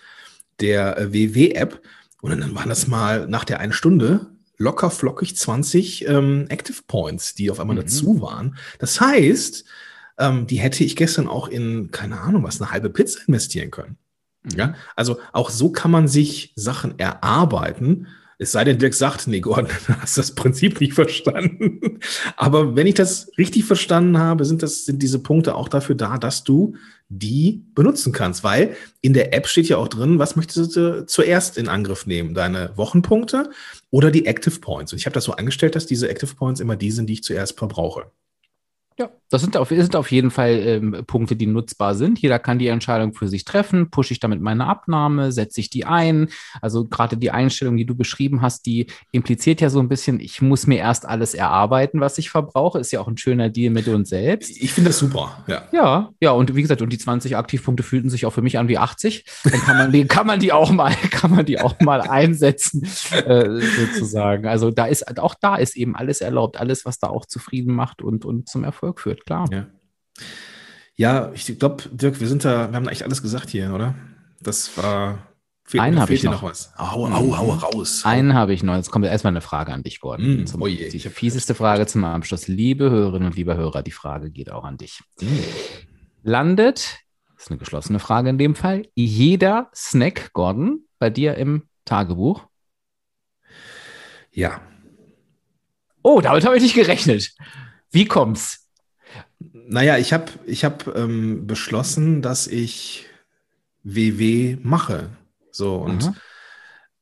der 0.60 0.98
äh, 0.98 1.12
WW-App. 1.12 1.82
Und 2.22 2.30
dann 2.40 2.54
waren 2.54 2.68
das 2.68 2.86
mal 2.86 3.26
nach 3.26 3.44
der 3.44 3.60
einen 3.60 3.72
Stunde 3.72 4.26
locker 4.58 4.90
flockig 4.90 5.36
20 5.36 6.08
ähm, 6.08 6.46
Active 6.48 6.82
Points, 6.86 7.34
die 7.34 7.50
auf 7.50 7.60
einmal 7.60 7.76
mhm. 7.76 7.80
dazu 7.80 8.20
waren. 8.20 8.56
Das 8.78 9.00
heißt, 9.00 9.64
ähm, 10.18 10.46
die 10.46 10.56
hätte 10.56 10.84
ich 10.84 10.96
gestern 10.96 11.28
auch 11.28 11.48
in, 11.48 11.90
keine 11.90 12.20
Ahnung 12.20 12.42
was, 12.42 12.60
eine 12.60 12.70
halbe 12.70 12.90
Pizza 12.90 13.20
investieren 13.26 13.70
können. 13.70 13.98
Mhm. 14.44 14.58
Ja, 14.58 14.74
also 14.94 15.18
auch 15.32 15.50
so 15.50 15.70
kann 15.70 15.90
man 15.90 16.08
sich 16.08 16.52
Sachen 16.56 16.98
erarbeiten. 16.98 18.06
Es 18.38 18.52
sei 18.52 18.64
denn, 18.64 18.78
Dirk 18.78 18.92
sagt, 18.92 19.26
nee, 19.28 19.40
Gordon, 19.40 19.70
du 19.86 19.94
hast 20.00 20.18
das 20.18 20.34
Prinzip 20.34 20.80
nicht 20.80 20.92
verstanden. 20.92 21.98
Aber 22.36 22.76
wenn 22.76 22.86
ich 22.86 22.94
das 22.94 23.30
richtig 23.38 23.64
verstanden 23.64 24.18
habe, 24.18 24.44
sind 24.44 24.62
das, 24.62 24.84
sind 24.84 25.02
diese 25.02 25.20
Punkte 25.20 25.54
auch 25.54 25.68
dafür 25.68 25.94
da, 25.94 26.18
dass 26.18 26.44
du 26.44 26.74
die 27.08 27.64
benutzen 27.74 28.12
kannst, 28.12 28.44
weil 28.44 28.76
in 29.00 29.14
der 29.14 29.32
App 29.32 29.46
steht 29.46 29.68
ja 29.68 29.78
auch 29.78 29.88
drin, 29.88 30.18
was 30.18 30.36
möchtest 30.36 30.76
du 30.76 31.06
zuerst 31.06 31.56
in 31.56 31.68
Angriff 31.68 32.04
nehmen? 32.04 32.34
Deine 32.34 32.72
Wochenpunkte 32.76 33.50
oder 33.90 34.10
die 34.10 34.26
Active 34.26 34.58
Points? 34.60 34.92
Und 34.92 34.98
ich 34.98 35.06
habe 35.06 35.14
das 35.14 35.24
so 35.24 35.32
angestellt, 35.32 35.74
dass 35.74 35.86
diese 35.86 36.08
Active 36.08 36.34
Points 36.34 36.60
immer 36.60 36.76
die 36.76 36.90
sind, 36.90 37.08
die 37.08 37.14
ich 37.14 37.22
zuerst 37.22 37.56
verbrauche. 37.56 38.10
Ja, 38.98 39.10
das 39.28 39.42
sind 39.42 39.58
auf, 39.58 39.68
sind 39.68 39.94
auf 39.94 40.10
jeden 40.10 40.30
Fall 40.30 40.52
ähm, 40.52 41.04
Punkte, 41.06 41.36
die 41.36 41.46
nutzbar 41.46 41.94
sind. 41.94 42.18
Jeder 42.18 42.38
kann 42.38 42.58
die 42.58 42.68
Entscheidung 42.68 43.12
für 43.12 43.28
sich 43.28 43.44
treffen. 43.44 43.90
Pushe 43.90 44.14
ich 44.14 44.20
damit 44.20 44.40
meine 44.40 44.66
Abnahme? 44.66 45.32
Setze 45.32 45.60
ich 45.60 45.68
die 45.68 45.84
ein? 45.84 46.28
Also 46.62 46.86
gerade 46.86 47.18
die 47.18 47.30
Einstellung, 47.30 47.76
die 47.76 47.84
du 47.84 47.94
beschrieben 47.94 48.40
hast, 48.40 48.64
die 48.64 48.86
impliziert 49.12 49.60
ja 49.60 49.68
so 49.68 49.80
ein 49.80 49.90
bisschen, 49.90 50.18
ich 50.18 50.40
muss 50.40 50.66
mir 50.66 50.78
erst 50.78 51.04
alles 51.04 51.34
erarbeiten, 51.34 52.00
was 52.00 52.16
ich 52.16 52.30
verbrauche. 52.30 52.78
Ist 52.78 52.90
ja 52.90 53.00
auch 53.00 53.08
ein 53.08 53.18
schöner 53.18 53.50
Deal 53.50 53.70
mit 53.70 53.86
uns 53.86 54.08
selbst. 54.08 54.50
Ich 54.50 54.72
finde 54.72 54.88
das 54.88 54.98
super, 54.98 55.44
ja. 55.46 55.68
Ja, 55.72 56.10
ja, 56.20 56.30
und 56.30 56.56
wie 56.56 56.62
gesagt, 56.62 56.80
und 56.80 56.90
die 56.90 56.98
20 56.98 57.36
Aktivpunkte 57.36 57.82
fühlten 57.82 58.08
sich 58.08 58.24
auch 58.24 58.32
für 58.32 58.42
mich 58.42 58.56
an 58.56 58.68
wie 58.68 58.78
80. 58.78 59.26
Dann 59.44 59.60
kann 59.60 59.76
man 59.76 59.92
die, 59.92 60.04
kann 60.08 60.26
man 60.26 60.40
die 60.40 60.52
auch 60.54 60.70
mal, 60.70 60.94
kann 61.10 61.32
man 61.32 61.44
die 61.44 61.60
auch 61.60 61.78
mal 61.80 62.00
einsetzen, 62.00 62.88
äh, 63.12 63.60
sozusagen. 63.60 64.46
Also 64.46 64.70
da 64.70 64.86
ist, 64.86 65.18
auch 65.18 65.34
da 65.34 65.56
ist 65.56 65.76
eben 65.76 65.94
alles 65.96 66.22
erlaubt, 66.22 66.58
alles, 66.58 66.86
was 66.86 66.98
da 66.98 67.08
auch 67.08 67.26
zufrieden 67.26 67.74
macht 67.74 68.00
und, 68.00 68.24
und 68.24 68.48
zum 68.48 68.64
Erfolg 68.64 68.85
Erfolg 68.86 69.00
führt, 69.00 69.26
klar. 69.26 69.48
Ja, 69.52 69.66
ja 70.96 71.32
ich 71.32 71.58
glaube, 71.58 71.84
Dirk, 71.90 72.20
wir 72.20 72.28
sind 72.28 72.44
da, 72.44 72.70
wir 72.70 72.76
haben 72.76 72.88
echt 72.88 73.02
alles 73.02 73.22
gesagt 73.22 73.50
hier, 73.50 73.74
oder? 73.74 73.94
Das 74.40 74.76
war. 74.76 75.26
Fehlt, 75.64 75.82
einen 75.82 75.98
habe 75.98 76.14
ich 76.14 76.22
noch. 76.22 76.34
noch 76.34 76.42
was. 76.44 76.72
Au, 76.76 77.06
au, 77.06 77.34
au, 77.34 77.50
raus. 77.50 78.02
Einen 78.04 78.34
habe 78.34 78.52
ich 78.52 78.62
noch. 78.62 78.76
Jetzt 78.76 78.92
kommt 78.92 79.04
erstmal 79.04 79.32
eine 79.32 79.40
Frage 79.40 79.72
an 79.72 79.82
dich, 79.82 79.98
Gordon. 79.98 80.42
Mm, 80.42 80.46
zum, 80.46 80.62
oh 80.62 80.68
je. 80.68 80.88
Die 80.88 81.00
fieseste 81.00 81.56
Frage 81.56 81.86
zum 81.86 82.04
Abschluss. 82.04 82.46
Liebe 82.46 82.88
Hörerinnen 82.88 83.26
und 83.26 83.36
liebe 83.36 83.56
Hörer, 83.56 83.82
die 83.82 83.90
Frage 83.90 84.30
geht 84.30 84.48
auch 84.52 84.62
an 84.62 84.76
dich. 84.76 85.00
Mm. 85.20 85.26
Landet, 86.22 87.00
das 87.34 87.44
ist 87.44 87.50
eine 87.50 87.58
geschlossene 87.58 87.98
Frage 87.98 88.30
in 88.30 88.38
dem 88.38 88.54
Fall, 88.54 88.86
jeder 88.94 89.68
Snack, 89.74 90.32
Gordon, 90.32 90.84
bei 91.00 91.10
dir 91.10 91.34
im 91.34 91.64
Tagebuch? 91.84 92.46
Ja. 94.30 94.60
Oh, 96.02 96.20
damit 96.20 96.44
habe 96.44 96.56
ich 96.56 96.62
nicht 96.62 96.76
gerechnet. 96.76 97.34
Wie 97.90 98.04
kommt's? 98.04 98.65
Naja, 99.52 99.98
ich 99.98 100.12
habe 100.12 100.32
ich 100.46 100.64
hab, 100.64 100.94
ähm, 100.96 101.46
beschlossen, 101.46 102.22
dass 102.22 102.46
ich 102.46 103.06
WW 103.82 104.58
mache. 104.62 105.10
So 105.50 105.76
und 105.76 106.12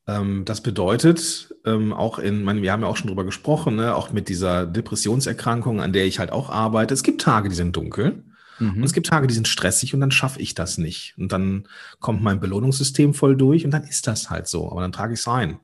ähm, 0.06 0.44
das 0.44 0.60
bedeutet 0.60 1.54
ähm, 1.64 1.92
auch 1.92 2.18
in, 2.18 2.42
meine, 2.44 2.62
wir 2.62 2.72
haben 2.72 2.82
ja 2.82 2.88
auch 2.88 2.96
schon 2.96 3.08
drüber 3.08 3.24
gesprochen, 3.24 3.76
ne, 3.76 3.94
auch 3.94 4.12
mit 4.12 4.28
dieser 4.28 4.66
Depressionserkrankung, 4.66 5.80
an 5.80 5.92
der 5.92 6.04
ich 6.04 6.18
halt 6.18 6.30
auch 6.30 6.50
arbeite. 6.50 6.92
Es 6.92 7.02
gibt 7.02 7.22
Tage, 7.22 7.48
die 7.48 7.54
sind 7.54 7.74
dunkel. 7.74 8.22
Mhm. 8.58 8.76
Und 8.76 8.84
es 8.84 8.92
gibt 8.92 9.06
Tage, 9.06 9.26
die 9.26 9.34
sind 9.34 9.48
stressig 9.48 9.94
und 9.94 10.00
dann 10.00 10.10
schaffe 10.10 10.40
ich 10.40 10.54
das 10.54 10.78
nicht. 10.78 11.14
Und 11.16 11.32
dann 11.32 11.66
kommt 12.00 12.22
mein 12.22 12.40
Belohnungssystem 12.40 13.14
voll 13.14 13.36
durch 13.36 13.64
und 13.64 13.70
dann 13.70 13.84
ist 13.84 14.06
das 14.06 14.30
halt 14.30 14.46
so. 14.46 14.70
Aber 14.70 14.82
dann 14.82 14.92
trage 14.92 15.14
ich 15.14 15.20
es 15.20 15.28
ein. 15.28 15.58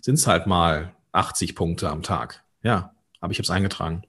Sind 0.00 0.14
es 0.14 0.26
halt 0.26 0.46
mal 0.46 0.92
80 1.12 1.54
Punkte 1.54 1.90
am 1.90 2.02
Tag. 2.02 2.42
Ja, 2.62 2.94
aber 3.20 3.32
ich 3.32 3.38
habe 3.38 3.44
es 3.44 3.50
eingetragen. 3.50 4.02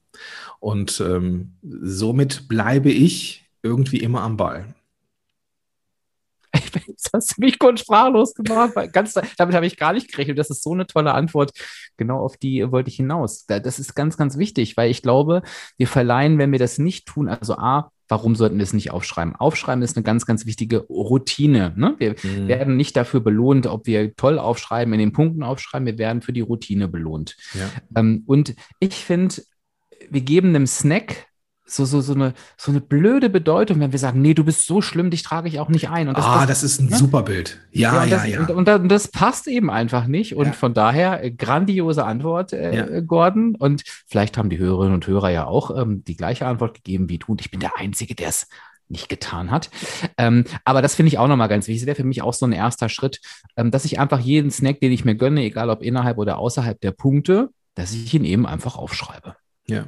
Und 0.60 1.00
ähm, 1.00 1.54
somit 1.62 2.48
bleibe 2.48 2.90
ich 2.90 3.44
irgendwie 3.62 3.98
immer 3.98 4.22
am 4.22 4.36
Ball. 4.36 4.74
Das 6.52 7.10
hast 7.12 7.36
du 7.36 7.40
mich 7.42 7.58
kurz 7.58 7.80
sprachlos 7.80 8.34
gemacht. 8.34 8.72
Ganz, 8.92 9.14
damit 9.36 9.54
habe 9.54 9.66
ich 9.66 9.76
gar 9.76 9.92
nicht 9.92 10.10
gerechnet. 10.10 10.38
Das 10.38 10.50
ist 10.50 10.62
so 10.62 10.72
eine 10.72 10.86
tolle 10.86 11.12
Antwort. 11.14 11.52
Genau 11.96 12.18
auf 12.18 12.36
die 12.36 12.70
wollte 12.70 12.90
ich 12.90 12.96
hinaus. 12.96 13.46
Das 13.46 13.78
ist 13.78 13.94
ganz, 13.94 14.16
ganz 14.16 14.38
wichtig, 14.38 14.76
weil 14.76 14.90
ich 14.90 15.02
glaube, 15.02 15.42
wir 15.76 15.86
verleihen, 15.86 16.38
wenn 16.38 16.52
wir 16.52 16.58
das 16.58 16.78
nicht 16.78 17.06
tun, 17.06 17.28
also 17.28 17.56
A, 17.56 17.90
warum 18.08 18.36
sollten 18.36 18.56
wir 18.56 18.62
es 18.62 18.72
nicht 18.72 18.90
aufschreiben? 18.90 19.34
Aufschreiben 19.34 19.82
ist 19.82 19.96
eine 19.96 20.04
ganz, 20.04 20.26
ganz 20.26 20.46
wichtige 20.46 20.78
Routine. 20.88 21.72
Ne? 21.76 21.94
Wir 21.98 22.14
mhm. 22.22 22.48
werden 22.48 22.76
nicht 22.76 22.96
dafür 22.96 23.20
belohnt, 23.20 23.66
ob 23.66 23.86
wir 23.86 24.14
toll 24.14 24.38
aufschreiben, 24.38 24.94
in 24.94 25.00
den 25.00 25.12
Punkten 25.12 25.42
aufschreiben, 25.42 25.86
wir 25.86 25.98
werden 25.98 26.22
für 26.22 26.32
die 26.32 26.40
Routine 26.40 26.88
belohnt. 26.88 27.36
Ja. 27.54 27.68
Ähm, 27.96 28.22
und 28.26 28.54
ich 28.78 28.94
finde, 28.94 29.42
wir 30.10 30.20
geben 30.20 30.48
einem 30.48 30.66
Snack 30.66 31.26
so, 31.68 31.84
so, 31.84 32.00
so, 32.00 32.14
eine, 32.14 32.32
so 32.56 32.70
eine 32.70 32.80
blöde 32.80 33.28
Bedeutung, 33.28 33.80
wenn 33.80 33.90
wir 33.90 33.98
sagen, 33.98 34.22
nee, 34.22 34.34
du 34.34 34.44
bist 34.44 34.66
so 34.66 34.80
schlimm, 34.80 35.10
dich 35.10 35.24
trage 35.24 35.48
ich 35.48 35.58
auch 35.58 35.68
nicht 35.68 35.90
ein. 35.90 36.08
Und 36.08 36.16
das, 36.16 36.24
ah, 36.24 36.46
das, 36.46 36.60
das 36.60 36.62
ist 36.62 36.80
ein 36.80 36.88
ja? 36.88 36.96
super 36.96 37.22
Bild. 37.22 37.60
Ja, 37.72 38.04
ja, 38.04 38.24
ja. 38.24 38.24
ja. 38.24 38.40
Und, 38.40 38.50
und, 38.50 38.68
und, 38.68 38.88
das 38.88 39.08
passt 39.08 39.48
eben 39.48 39.68
einfach 39.68 40.06
nicht. 40.06 40.36
Und 40.36 40.46
ja. 40.46 40.52
von 40.52 40.74
daher, 40.74 41.24
äh, 41.24 41.32
grandiose 41.32 42.04
Antwort, 42.04 42.52
äh, 42.52 43.02
Gordon. 43.04 43.56
Und 43.56 43.82
vielleicht 44.06 44.38
haben 44.38 44.48
die 44.48 44.58
Hörerinnen 44.58 44.94
und 44.94 45.06
Hörer 45.06 45.30
ja 45.30 45.46
auch 45.46 45.76
ähm, 45.76 46.04
die 46.04 46.16
gleiche 46.16 46.46
Antwort 46.46 46.74
gegeben 46.74 47.08
wie 47.08 47.18
du. 47.18 47.32
Und 47.32 47.40
ich 47.40 47.50
bin 47.50 47.60
der 47.60 47.76
Einzige, 47.76 48.14
der 48.14 48.28
es 48.28 48.46
nicht 48.88 49.08
getan 49.08 49.50
hat. 49.50 49.68
Ähm, 50.16 50.44
aber 50.64 50.80
das 50.80 50.94
finde 50.94 51.08
ich 51.08 51.18
auch 51.18 51.26
nochmal 51.26 51.48
ganz 51.48 51.66
wichtig. 51.66 51.82
Das 51.82 51.86
wäre 51.88 51.96
für 51.96 52.04
mich 52.04 52.22
auch 52.22 52.34
so 52.34 52.46
ein 52.46 52.52
erster 52.52 52.88
Schritt, 52.88 53.20
ähm, 53.56 53.72
dass 53.72 53.84
ich 53.84 53.98
einfach 53.98 54.20
jeden 54.20 54.52
Snack, 54.52 54.78
den 54.78 54.92
ich 54.92 55.04
mir 55.04 55.16
gönne, 55.16 55.42
egal 55.42 55.70
ob 55.70 55.82
innerhalb 55.82 56.18
oder 56.18 56.38
außerhalb 56.38 56.80
der 56.80 56.92
Punkte, 56.92 57.50
dass 57.74 57.92
ich 57.92 58.14
ihn 58.14 58.24
eben 58.24 58.46
einfach 58.46 58.76
aufschreibe. 58.76 59.34
Ja. 59.68 59.86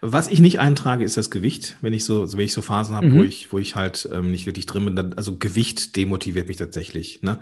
Was 0.00 0.28
ich 0.28 0.40
nicht 0.40 0.60
eintrage, 0.60 1.04
ist 1.04 1.16
das 1.16 1.30
Gewicht. 1.30 1.76
Wenn 1.80 1.94
ich 1.94 2.04
so, 2.04 2.30
wenn 2.32 2.44
ich 2.44 2.52
so 2.52 2.62
Phasen 2.62 2.94
habe, 2.94 3.06
mhm. 3.06 3.18
wo 3.18 3.22
ich, 3.22 3.52
wo 3.52 3.58
ich 3.58 3.74
halt 3.74 4.08
ähm, 4.12 4.30
nicht 4.30 4.46
wirklich 4.46 4.66
drin 4.66 4.84
bin, 4.84 4.96
dann, 4.96 5.14
also 5.14 5.38
Gewicht 5.38 5.96
demotiviert 5.96 6.48
mich 6.48 6.58
tatsächlich. 6.58 7.22
Ne? 7.22 7.38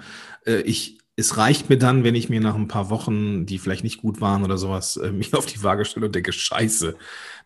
Äh, 0.47 0.61
ich, 0.61 0.99
es 1.17 1.37
reicht 1.37 1.69
mir 1.69 1.79
dann, 1.79 2.05
wenn 2.05 2.15
ich 2.15 2.29
mir 2.29 2.41
nach 2.41 2.55
ein 2.55 2.69
paar 2.69 2.89
Wochen, 2.91 3.47
die 3.47 3.59
vielleicht 3.59 3.85
nicht 3.85 4.01
gut 4.01 4.21
waren 4.21 4.45
oder 4.45 4.59
sowas, 4.59 4.97
äh, 4.97 5.11
mich 5.13 5.35
auf 5.35 5.47
die 5.47 5.63
Waage 5.63 5.85
stelle 5.85 6.07
und 6.07 6.15
denke, 6.15 6.33
Scheiße, 6.33 6.97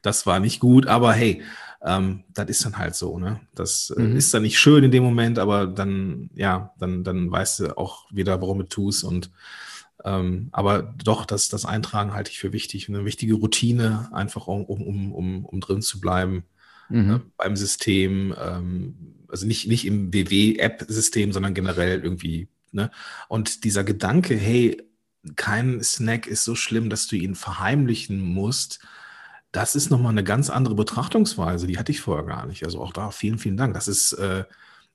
das 0.03 0.27
war 0.27 0.39
nicht 0.39 0.61
gut, 0.61 0.87
aber 0.87 1.13
hey, 1.13 1.43
ähm, 1.83 2.25
das 2.35 2.49
ist 2.49 2.65
dann 2.65 2.79
halt 2.79 2.95
so, 2.95 3.19
ne? 3.19 3.41
Das 3.55 3.91
äh, 3.97 4.01
mhm. 4.01 4.17
ist 4.17 4.35
dann 4.35 4.43
nicht 4.43 4.59
schön 4.59 4.85
in 4.85 4.91
dem 4.91 5.03
Moment, 5.03 5.39
aber 5.39 5.67
dann, 5.67 6.31
ja, 6.35 6.75
dann, 6.79 7.05
dann 7.05 7.31
weißt 7.31 7.61
du 7.61 7.79
auch 7.79 8.07
wieder, 8.11 8.41
warum 8.41 8.59
du 8.59 8.65
tust 8.65 9.05
und 9.05 9.31
ähm, 10.07 10.49
aber 10.53 10.95
doch, 11.03 11.27
das, 11.27 11.49
das 11.49 11.65
Eintragen 11.65 12.15
halte 12.15 12.31
ich 12.31 12.39
für 12.39 12.53
wichtig. 12.53 12.89
Eine 12.89 13.05
wichtige 13.05 13.35
Routine, 13.35 14.09
einfach 14.13 14.47
um, 14.47 14.65
um, 14.65 15.13
um, 15.13 15.45
um 15.45 15.61
drin 15.61 15.83
zu 15.83 16.01
bleiben 16.01 16.45
mhm. 16.89 17.15
äh, 17.15 17.21
beim 17.37 17.57
System. 17.57 18.33
Ähm, 18.41 18.95
also 19.29 19.47
nicht, 19.47 19.67
nicht 19.67 19.85
im 19.85 20.15
WW-App-System, 20.15 21.33
sondern 21.33 21.55
generell 21.55 22.01
irgendwie. 22.01 22.47
Ne? 22.71 22.93
Und 23.27 23.65
dieser 23.65 23.83
Gedanke, 23.83 24.37
hey, 24.37 24.81
kein 25.35 25.83
Snack 25.83 26.29
ist 26.29 26.45
so 26.45 26.55
schlimm, 26.55 26.89
dass 26.89 27.09
du 27.09 27.17
ihn 27.17 27.35
verheimlichen 27.35 28.21
musst, 28.21 28.79
das 29.51 29.75
ist 29.75 29.91
nochmal 29.91 30.13
eine 30.13 30.23
ganz 30.23 30.51
andere 30.51 30.77
Betrachtungsweise. 30.77 31.67
Die 31.67 31.79
hatte 31.79 31.91
ich 31.91 32.01
vorher 32.01 32.27
gar 32.27 32.47
nicht. 32.47 32.65
Also 32.65 32.81
auch 32.81 32.93
da 32.93 33.11
vielen, 33.11 33.39
vielen 33.39 33.57
Dank. 33.57 33.75
Das 33.75 33.89
ist, 33.89 34.13
äh, 34.13 34.45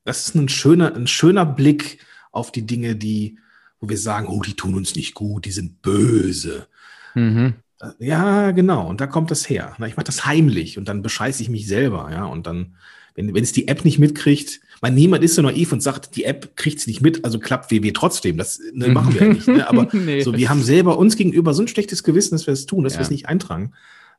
das 0.04 0.28
ist 0.28 0.34
ein 0.36 0.48
schöner, 0.48 0.94
ein 0.94 1.06
schöner 1.06 1.44
Blick 1.44 1.98
auf 2.30 2.50
die 2.50 2.64
Dinge, 2.64 2.96
die 2.96 3.38
wo 3.82 3.88
wir 3.88 3.98
sagen, 3.98 4.28
oh, 4.28 4.40
die 4.40 4.54
tun 4.54 4.74
uns 4.74 4.94
nicht 4.94 5.12
gut, 5.12 5.44
die 5.44 5.50
sind 5.50 5.82
böse. 5.82 6.68
Mhm. 7.14 7.54
Äh, 7.80 7.90
ja, 7.98 8.52
genau. 8.52 8.88
Und 8.88 9.00
da 9.00 9.08
kommt 9.08 9.30
das 9.32 9.48
her. 9.50 9.76
Ich 9.86 9.96
mache 9.96 10.06
das 10.06 10.24
heimlich 10.24 10.78
und 10.78 10.88
dann 10.88 11.02
bescheiße 11.02 11.42
ich 11.42 11.50
mich 11.50 11.66
selber. 11.66 12.08
Ja, 12.12 12.24
und 12.24 12.46
dann, 12.46 12.76
wenn, 13.16 13.34
wenn 13.34 13.42
es 13.42 13.52
die 13.52 13.66
App 13.66 13.84
nicht 13.84 13.98
mitkriegt, 13.98 14.60
mein 14.80 14.94
niemand 14.94 15.24
ist 15.24 15.34
so 15.34 15.42
naiv 15.42 15.72
und 15.72 15.82
sagt, 15.82 16.14
die 16.14 16.24
App 16.24 16.56
kriegt 16.56 16.78
es 16.78 16.86
nicht 16.86 17.00
mit, 17.00 17.24
also 17.24 17.40
klappt 17.40 17.72
WW 17.72 17.90
trotzdem. 17.90 18.38
Das 18.38 18.60
ne, 18.72 18.88
machen 18.92 19.14
wir 19.14 19.22
ja 19.26 19.32
nicht. 19.34 19.48
Ne? 19.48 19.68
Aber 19.68 19.88
nee. 19.92 20.22
so, 20.22 20.32
wir 20.32 20.48
haben 20.48 20.62
selber 20.62 20.96
uns 20.96 21.16
gegenüber 21.16 21.52
so 21.52 21.62
ein 21.62 21.68
schlechtes 21.68 22.04
Gewissen, 22.04 22.36
dass 22.36 22.46
wir 22.46 22.54
es 22.54 22.66
tun, 22.66 22.84
dass 22.84 22.94
ja. 22.94 23.00
wir 23.00 23.04
es 23.04 23.10
nicht 23.10 23.26
eintragen. 23.26 23.72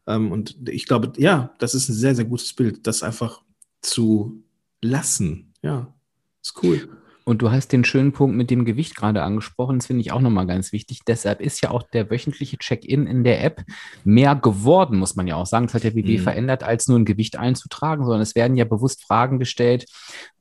Ähm, 0.07 0.33
und 0.33 0.57
ich 0.67 0.87
glaube, 0.87 1.13
ja, 1.15 1.53
das 1.59 1.73
ist 1.73 1.87
ein 1.87 1.93
sehr, 1.93 2.15
sehr 2.15 2.25
gutes 2.25 2.51
Bild, 2.51 2.85
das 2.85 3.01
einfach 3.01 3.41
zu 3.81 4.43
lassen. 4.81 5.53
Ja, 5.61 5.93
ist 6.41 6.61
cool. 6.61 6.89
Und 7.25 7.41
du 7.41 7.51
hast 7.51 7.71
den 7.71 7.85
schönen 7.85 8.11
Punkt 8.11 8.35
mit 8.35 8.49
dem 8.49 8.65
Gewicht 8.65 8.95
gerade 8.95 9.23
angesprochen. 9.23 9.79
Das 9.79 9.87
finde 9.87 10.01
ich 10.01 10.11
auch 10.11 10.19
nochmal 10.19 10.45
ganz 10.45 10.73
wichtig. 10.73 10.99
Deshalb 11.07 11.39
ist 11.39 11.61
ja 11.61 11.71
auch 11.71 11.83
der 11.83 12.09
wöchentliche 12.09 12.57
Check-in 12.57 13.07
in 13.07 13.23
der 13.23 13.43
App 13.43 13.63
mehr 14.03 14.35
geworden, 14.35 14.97
muss 14.97 15.15
man 15.15 15.27
ja 15.27 15.35
auch 15.35 15.45
sagen. 15.45 15.67
Das 15.67 15.73
hat 15.73 15.83
der 15.83 15.91
BW 15.91 16.17
mhm. 16.17 16.21
verändert, 16.21 16.63
als 16.63 16.87
nur 16.87 16.99
ein 16.99 17.05
Gewicht 17.05 17.37
einzutragen, 17.37 18.03
sondern 18.03 18.21
es 18.21 18.35
werden 18.35 18.57
ja 18.57 18.65
bewusst 18.65 19.05
Fragen 19.05 19.39
gestellt. 19.39 19.85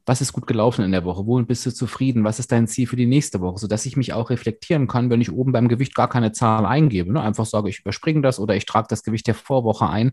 Was 0.05 0.21
ist 0.21 0.33
gut 0.33 0.49
gelaufen 0.49 0.85
in 0.85 0.91
der 0.91 1.05
Woche? 1.05 1.25
Womit 1.25 1.47
bist 1.47 1.65
du 1.65 1.71
zufrieden? 1.71 2.25
Was 2.25 2.41
ist 2.41 2.51
dein 2.51 2.67
Ziel 2.67 2.89
für 2.89 2.97
die 2.97 3.07
nächste 3.07 3.41
Woche? 3.41 3.59
Sodass 3.59 3.87
ich 3.87 3.97
mich 3.97 4.13
auch 4.13 4.31
reflektieren 4.31 4.89
kann, 4.89 5.11
wenn 5.11 5.21
ich 5.21 5.31
oben 5.31 5.53
beim 5.53 5.69
Gewicht 5.69 5.95
gar 5.95 6.09
keine 6.09 6.33
Zahl 6.33 6.67
eingebe. 6.67 7.13
Ne? 7.13 7.21
Einfach 7.23 7.47
sage, 7.47 7.69
ich 7.69 7.81
überspringe 7.81 8.23
das 8.23 8.41
oder 8.41 8.57
ich 8.57 8.67
trage 8.67 8.89
das 8.91 9.05
Gewicht 9.05 9.29
der 9.29 9.37
Vorwoche 9.37 9.89
ein 9.89 10.11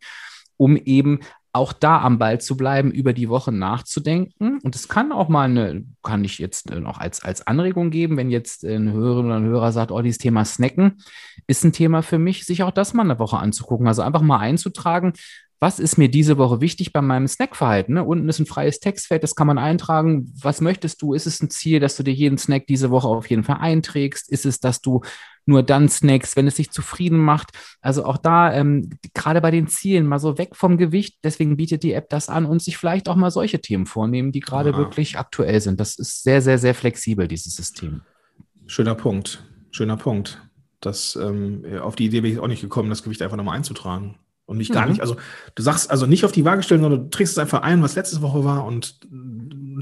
um 0.59 0.75
eben 0.75 1.21
auch 1.51 1.73
da 1.73 2.01
am 2.01 2.19
Ball 2.19 2.39
zu 2.39 2.55
bleiben, 2.55 2.91
über 2.91 3.13
die 3.13 3.29
Woche 3.29 3.51
nachzudenken. 3.51 4.59
Und 4.63 4.75
es 4.75 4.87
kann 4.87 5.11
auch 5.11 5.29
mal 5.29 5.45
eine, 5.45 5.83
kann 6.03 6.23
ich 6.23 6.37
jetzt 6.37 6.69
äh, 6.69 6.79
noch 6.79 6.99
als, 6.99 7.23
als 7.23 7.47
Anregung 7.47 7.89
geben, 7.89 8.17
wenn 8.17 8.29
jetzt 8.29 8.63
ein 8.63 8.91
Hörer 8.91 9.19
oder 9.21 9.35
ein 9.37 9.45
Hörer 9.45 9.71
sagt, 9.71 9.91
oh, 9.91 10.01
dieses 10.01 10.19
Thema 10.19 10.45
Snacken 10.45 11.01
ist 11.47 11.63
ein 11.63 11.73
Thema 11.73 12.03
für 12.03 12.19
mich, 12.19 12.45
sich 12.45 12.61
auch 12.63 12.71
das 12.71 12.93
mal 12.93 13.03
eine 13.03 13.19
Woche 13.19 13.37
anzugucken. 13.37 13.87
Also 13.87 14.03
einfach 14.03 14.21
mal 14.21 14.39
einzutragen, 14.39 15.13
was 15.59 15.79
ist 15.79 15.97
mir 15.97 16.09
diese 16.09 16.37
Woche 16.37 16.61
wichtig 16.61 16.93
bei 16.93 17.01
meinem 17.01 17.27
Snackverhalten? 17.27 17.95
Ne? 17.95 18.03
Unten 18.03 18.29
ist 18.29 18.39
ein 18.39 18.45
freies 18.45 18.79
Textfeld, 18.79 19.23
das 19.23 19.35
kann 19.35 19.47
man 19.47 19.57
eintragen. 19.57 20.33
Was 20.41 20.61
möchtest 20.61 21.01
du? 21.01 21.13
Ist 21.13 21.27
es 21.27 21.41
ein 21.41 21.49
Ziel, 21.49 21.81
dass 21.81 21.97
du 21.97 22.03
dir 22.03 22.13
jeden 22.13 22.37
Snack 22.37 22.65
diese 22.67 22.91
Woche 22.91 23.09
auf 23.09 23.29
jeden 23.29 23.43
Fall 23.43 23.57
einträgst? 23.59 24.31
Ist 24.31 24.45
es, 24.45 24.61
dass 24.61 24.81
du 24.81 25.01
nur 25.45 25.61
dann 25.61 25.89
snackst, 25.89 26.37
wenn 26.37 26.47
es 26.47 26.55
sich 26.55 26.71
zufrieden 26.71 27.17
macht? 27.17 27.51
Also 27.81 28.05
auch 28.05 28.17
da, 28.17 28.53
ähm, 28.53 28.89
gerade 29.13 29.41
bei 29.41 29.51
den 29.51 29.67
Zielen, 29.67 30.07
mal 30.07 30.19
so 30.19 30.37
weg 30.37 30.55
vom 30.55 30.77
Gewicht. 30.77 31.17
Deswegen 31.25 31.57
bietet 31.57 31.83
die 31.83 31.91
App 31.91 32.09
das 32.09 32.29
an 32.29 32.45
und 32.45 32.61
sich 32.61 32.77
vielleicht 32.77 33.09
auch 33.09 33.17
mal 33.17 33.31
solche 33.31 33.59
Themen 33.59 33.85
vornehmen, 33.85 34.31
die 34.31 34.39
gerade 34.39 34.77
wirklich 34.77 35.17
aktuell 35.17 35.59
sind. 35.59 35.79
Das 35.81 35.99
ist 35.99 36.23
sehr, 36.23 36.41
sehr, 36.41 36.57
sehr 36.57 36.73
flexibel, 36.73 37.27
dieses 37.27 37.55
System. 37.55 38.01
Schöner 38.65 38.95
Punkt. 38.95 39.43
Schöner 39.71 39.97
Punkt. 39.97 40.41
Das, 40.79 41.17
ähm, 41.21 41.65
auf 41.81 41.97
die 41.97 42.05
Idee 42.05 42.21
bin 42.21 42.31
ich 42.31 42.39
auch 42.39 42.47
nicht 42.47 42.61
gekommen, 42.61 42.89
das 42.89 43.03
Gewicht 43.03 43.21
einfach 43.21 43.35
nochmal 43.35 43.57
einzutragen. 43.57 44.15
Und 44.49 44.57
mich 44.57 44.69
mhm. 44.69 44.73
gar 44.73 44.87
nicht, 44.87 44.99
also 44.99 45.15
du 45.53 45.61
sagst 45.61 45.91
also 45.91 46.07
nicht 46.07 46.25
auf 46.25 46.31
die 46.31 46.43
Waage 46.43 46.63
stellen, 46.63 46.81
sondern 46.81 47.03
du 47.03 47.09
trägst 47.11 47.33
es 47.33 47.37
einfach 47.37 47.61
ein, 47.61 47.83
was 47.83 47.93
letzte 47.93 48.23
Woche 48.23 48.43
war 48.43 48.65
und 48.65 48.95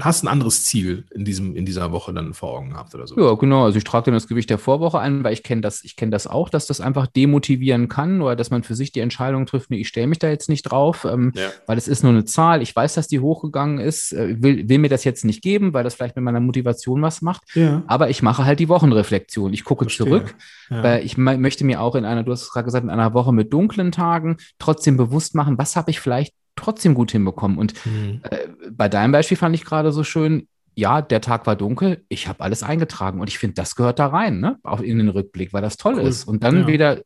hast 0.00 0.22
ein 0.22 0.28
anderes 0.28 0.64
Ziel 0.64 1.04
in, 1.10 1.24
diesem, 1.24 1.56
in 1.56 1.64
dieser 1.64 1.92
Woche 1.92 2.12
dann 2.12 2.34
vor 2.34 2.56
Augen 2.56 2.70
gehabt 2.70 2.94
oder 2.94 3.06
so. 3.06 3.18
Ja, 3.18 3.34
genau. 3.34 3.64
Also 3.64 3.78
ich 3.78 3.84
trage 3.84 4.06
dann 4.06 4.14
das 4.14 4.28
Gewicht 4.28 4.50
der 4.50 4.58
Vorwoche 4.58 4.98
ein, 4.98 5.24
weil 5.24 5.32
ich 5.32 5.42
kenne 5.42 5.60
das, 5.60 5.84
ich 5.84 5.96
kenne 5.96 6.10
das 6.10 6.26
auch, 6.26 6.48
dass 6.48 6.66
das 6.66 6.80
einfach 6.80 7.06
demotivieren 7.06 7.88
kann 7.88 8.20
oder 8.22 8.36
dass 8.36 8.50
man 8.50 8.62
für 8.62 8.74
sich 8.74 8.92
die 8.92 9.00
Entscheidung 9.00 9.46
trifft, 9.46 9.70
nee, 9.70 9.78
ich 9.78 9.88
stelle 9.88 10.06
mich 10.06 10.18
da 10.18 10.28
jetzt 10.28 10.48
nicht 10.48 10.62
drauf, 10.62 11.04
ähm, 11.04 11.32
ja. 11.34 11.50
weil 11.66 11.78
es 11.78 11.88
ist 11.88 12.02
nur 12.02 12.12
eine 12.12 12.24
Zahl. 12.24 12.62
Ich 12.62 12.74
weiß, 12.74 12.94
dass 12.94 13.08
die 13.08 13.20
hochgegangen 13.20 13.78
ist, 13.78 14.12
äh, 14.12 14.42
will, 14.42 14.68
will 14.68 14.78
mir 14.78 14.88
das 14.88 15.04
jetzt 15.04 15.24
nicht 15.24 15.42
geben, 15.42 15.72
weil 15.72 15.84
das 15.84 15.94
vielleicht 15.94 16.16
mit 16.16 16.24
meiner 16.24 16.40
Motivation 16.40 17.02
was 17.02 17.22
macht. 17.22 17.42
Ja. 17.54 17.82
Aber 17.86 18.10
ich 18.10 18.22
mache 18.22 18.44
halt 18.44 18.60
die 18.60 18.68
Wochenreflexion. 18.68 19.52
Ich 19.52 19.64
gucke 19.64 19.84
Verstehe. 19.84 20.06
zurück. 20.06 20.34
Ja. 20.70 20.82
Weil 20.82 21.04
ich 21.04 21.16
möchte 21.16 21.64
mir 21.64 21.80
auch 21.80 21.94
in 21.94 22.04
einer, 22.04 22.22
du 22.22 22.32
hast 22.32 22.42
es 22.42 22.52
gerade 22.52 22.64
gesagt, 22.64 22.84
in 22.84 22.90
einer 22.90 23.14
Woche 23.14 23.32
mit 23.32 23.52
dunklen 23.52 23.92
Tagen 23.92 24.36
trotzdem 24.58 24.96
bewusst 24.96 25.34
machen, 25.34 25.58
was 25.58 25.76
habe 25.76 25.90
ich 25.90 26.00
vielleicht 26.00 26.34
trotzdem 26.58 26.94
gut 26.94 27.12
hinbekommen. 27.12 27.58
Und 27.58 27.74
mhm. 27.86 28.20
äh, 28.30 28.48
bei 28.70 28.88
deinem 28.88 29.12
Beispiel 29.12 29.36
fand 29.36 29.54
ich 29.54 29.64
gerade 29.64 29.92
so 29.92 30.04
schön, 30.04 30.48
ja, 30.74 31.02
der 31.02 31.20
Tag 31.20 31.46
war 31.46 31.56
dunkel, 31.56 32.04
ich 32.08 32.28
habe 32.28 32.40
alles 32.40 32.62
eingetragen 32.62 33.20
und 33.20 33.28
ich 33.28 33.38
finde, 33.38 33.54
das 33.54 33.74
gehört 33.74 33.98
da 33.98 34.06
rein, 34.06 34.38
ne? 34.38 34.58
Auch 34.62 34.80
in 34.80 34.98
den 34.98 35.08
Rückblick, 35.08 35.52
weil 35.52 35.62
das 35.62 35.76
toll 35.76 35.94
cool. 35.96 36.02
ist. 36.02 36.24
Und 36.24 36.44
dann 36.44 36.60
ja. 36.60 36.66
wieder 36.68 37.02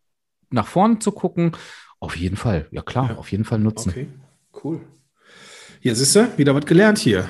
nach 0.50 0.66
vorne 0.66 0.98
zu 0.98 1.10
gucken, 1.12 1.52
auf 1.98 2.16
jeden 2.16 2.36
Fall, 2.36 2.66
ja 2.70 2.82
klar, 2.82 3.10
ja. 3.10 3.16
auf 3.16 3.32
jeden 3.32 3.44
Fall 3.44 3.60
nutzen. 3.60 3.90
Okay, 3.90 4.08
cool. 4.62 4.80
Hier 5.80 5.96
siehst 5.96 6.14
du, 6.16 6.28
wieder 6.36 6.54
was 6.54 6.66
gelernt 6.66 6.98
hier. 6.98 7.28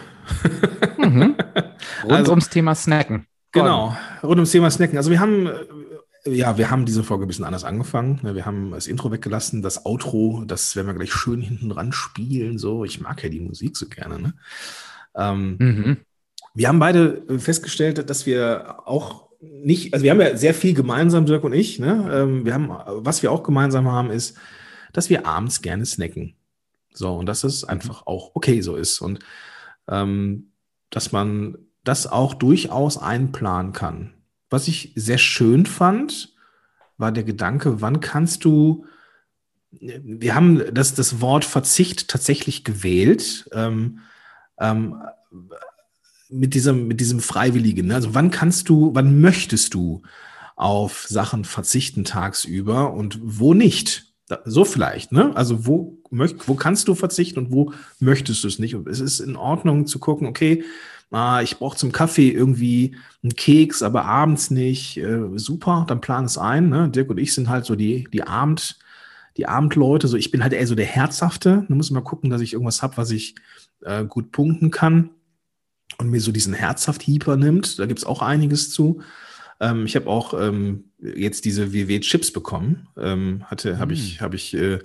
mhm. 0.98 1.36
Rund 2.02 2.12
also, 2.12 2.32
ums 2.32 2.48
Thema 2.48 2.74
Snacken. 2.74 3.26
Genau, 3.52 3.96
rund 4.22 4.36
ums 4.36 4.50
Thema 4.50 4.70
Snacken. 4.70 4.96
Also 4.96 5.10
wir 5.10 5.20
haben 5.20 5.48
ja, 6.24 6.56
wir 6.56 6.70
haben 6.70 6.86
diese 6.86 7.02
Folge 7.02 7.24
ein 7.24 7.28
bisschen 7.28 7.44
anders 7.44 7.64
angefangen. 7.64 8.20
Wir 8.22 8.46
haben 8.46 8.70
das 8.70 8.86
Intro 8.86 9.10
weggelassen, 9.10 9.62
das 9.62 9.84
Outro, 9.84 10.44
das 10.46 10.76
werden 10.76 10.86
wir 10.86 10.94
gleich 10.94 11.12
schön 11.12 11.40
hinten 11.40 11.68
dran 11.68 11.92
spielen. 11.92 12.58
So, 12.58 12.84
ich 12.84 13.00
mag 13.00 13.22
ja 13.22 13.28
die 13.28 13.40
Musik 13.40 13.76
so 13.76 13.88
gerne. 13.88 14.18
Ne? 14.18 14.34
Ähm, 15.16 15.56
mhm. 15.58 15.96
Wir 16.54 16.68
haben 16.68 16.78
beide 16.78 17.24
festgestellt, 17.38 18.08
dass 18.08 18.26
wir 18.26 18.86
auch 18.86 19.30
nicht, 19.40 19.92
also 19.92 20.04
wir 20.04 20.12
haben 20.12 20.20
ja 20.20 20.36
sehr 20.36 20.54
viel 20.54 20.74
gemeinsam, 20.74 21.26
Dirk 21.26 21.42
und 21.42 21.52
ich. 21.52 21.80
Ne? 21.80 22.08
Ähm, 22.12 22.44
wir 22.44 22.54
haben, 22.54 22.68
was 23.04 23.22
wir 23.22 23.32
auch 23.32 23.42
gemeinsam 23.42 23.90
haben, 23.90 24.10
ist, 24.10 24.38
dass 24.92 25.10
wir 25.10 25.26
abends 25.26 25.62
gerne 25.62 25.84
snacken. 25.84 26.36
So, 26.92 27.16
und 27.16 27.26
dass 27.26 27.42
es 27.42 27.64
einfach 27.64 28.06
auch 28.06 28.32
okay 28.34 28.60
so 28.60 28.76
ist. 28.76 29.00
Und 29.00 29.18
ähm, 29.88 30.52
dass 30.90 31.10
man 31.10 31.58
das 31.82 32.06
auch 32.06 32.34
durchaus 32.34 32.98
einplanen 32.98 33.72
kann. 33.72 34.14
Was 34.52 34.68
ich 34.68 34.92
sehr 34.94 35.18
schön 35.18 35.66
fand, 35.66 36.34
war 36.98 37.10
der 37.10 37.24
Gedanke, 37.24 37.80
wann 37.80 38.00
kannst 38.00 38.44
du, 38.44 38.84
wir 39.70 40.34
haben 40.34 40.62
das, 40.74 40.94
das 40.94 41.20
Wort 41.20 41.44
Verzicht 41.44 42.08
tatsächlich 42.08 42.62
gewählt, 42.62 43.48
ähm, 43.52 44.00
ähm, 44.60 44.96
mit, 46.28 46.54
diesem, 46.54 46.86
mit 46.86 47.00
diesem 47.00 47.20
Freiwilligen. 47.20 47.86
Ne? 47.86 47.94
Also 47.94 48.14
wann 48.14 48.30
kannst 48.30 48.68
du, 48.68 48.94
wann 48.94 49.20
möchtest 49.20 49.74
du 49.74 50.02
auf 50.54 51.06
Sachen 51.08 51.44
verzichten 51.44 52.04
tagsüber 52.04 52.92
und 52.92 53.18
wo 53.22 53.54
nicht? 53.54 54.12
So 54.44 54.64
vielleicht, 54.64 55.12
ne? 55.12 55.34
Also 55.36 55.66
wo, 55.66 55.98
wo 56.10 56.54
kannst 56.54 56.88
du 56.88 56.94
verzichten 56.94 57.38
und 57.38 57.52
wo 57.52 57.72
möchtest 58.00 58.44
du 58.44 58.48
es 58.48 58.58
nicht? 58.58 58.74
Und 58.74 58.88
es 58.88 59.00
ist 59.00 59.20
in 59.20 59.36
Ordnung 59.36 59.86
zu 59.86 59.98
gucken, 59.98 60.26
okay, 60.26 60.64
ah, 61.12 61.42
ich 61.42 61.58
brauche 61.58 61.76
zum 61.76 61.92
Kaffee 61.92 62.30
irgendwie 62.30 62.96
einen 63.22 63.34
Keks, 63.34 63.82
aber 63.82 64.04
abends 64.04 64.50
nicht. 64.50 64.96
Äh, 64.96 65.28
super, 65.36 65.84
dann 65.86 66.00
plan 66.00 66.24
es 66.24 66.38
ein. 66.38 66.68
Ne? 66.68 66.88
Dirk 66.88 67.10
und 67.10 67.18
ich 67.18 67.34
sind 67.34 67.48
halt 67.48 67.64
so 67.64 67.76
die, 67.76 68.08
die 68.12 68.22
Abend, 68.22 68.78
die 69.36 69.46
Abendleute. 69.46 70.08
So, 70.08 70.16
ich 70.16 70.30
bin 70.30 70.42
halt 70.42 70.52
eher 70.52 70.66
so 70.66 70.74
der 70.74 70.86
Herzhafte. 70.86 71.64
Da 71.68 71.74
muss 71.74 71.86
ich 71.86 71.92
mal 71.92 72.00
gucken, 72.00 72.30
dass 72.30 72.40
ich 72.40 72.54
irgendwas 72.54 72.82
habe, 72.82 72.96
was 72.96 73.10
ich 73.10 73.34
äh, 73.82 74.04
gut 74.04 74.32
punkten 74.32 74.70
kann 74.70 75.10
und 75.98 76.10
mir 76.10 76.20
so 76.20 76.32
diesen 76.32 76.54
Herzhaft-Hieper 76.54 77.36
nimmt. 77.36 77.78
Da 77.78 77.86
gibt 77.86 77.98
es 77.98 78.06
auch 78.06 78.22
einiges 78.22 78.70
zu. 78.70 79.02
Ähm, 79.60 79.86
ich 79.86 79.94
habe 79.96 80.08
auch 80.08 80.34
ähm, 80.34 80.84
jetzt 80.98 81.44
diese 81.44 81.72
WW-Chips 81.72 82.32
bekommen. 82.32 82.88
Ähm, 82.96 83.44
hatte, 83.44 83.78
habe 83.78 83.92
ich, 83.92 84.14
hm. 84.14 84.20
habe 84.20 84.36
ich 84.36 84.54
äh, 84.54 84.78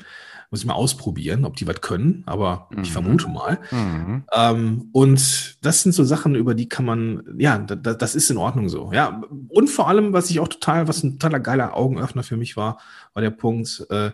muss 0.49 0.62
ich 0.62 0.65
mal 0.65 0.73
ausprobieren, 0.73 1.43
ob 1.43 1.57
die 1.57 1.67
was 1.67 1.81
können, 1.81 2.23
aber 2.25 2.69
mhm. 2.71 2.83
ich 2.83 2.91
vermute 2.91 3.27
mal. 3.27 3.60
Mhm. 3.71 4.23
Ähm, 4.33 4.89
und 4.93 5.57
das 5.62 5.83
sind 5.83 5.91
so 5.91 6.03
Sachen, 6.03 6.36
über 6.36 6.55
die 6.55 6.69
kann 6.69 6.86
man, 6.86 7.23
ja, 7.38 7.57
da, 7.57 7.93
das 7.93 8.15
ist 8.15 8.31
in 8.31 8.38
Ordnung 8.38 8.69
so. 8.69 8.91
Ja, 8.93 9.21
und 9.49 9.69
vor 9.69 9.89
allem, 9.89 10.13
was 10.13 10.29
ich 10.29 10.39
auch 10.39 10.47
total, 10.47 10.88
was 10.88 11.03
ein 11.03 11.19
totaler 11.19 11.41
geiler 11.41 11.75
Augenöffner 11.75 12.23
für 12.23 12.38
mich 12.38 12.55
war, 12.55 12.79
war 13.13 13.21
der 13.21 13.31
Punkt, 13.31 13.86
äh, 13.89 14.12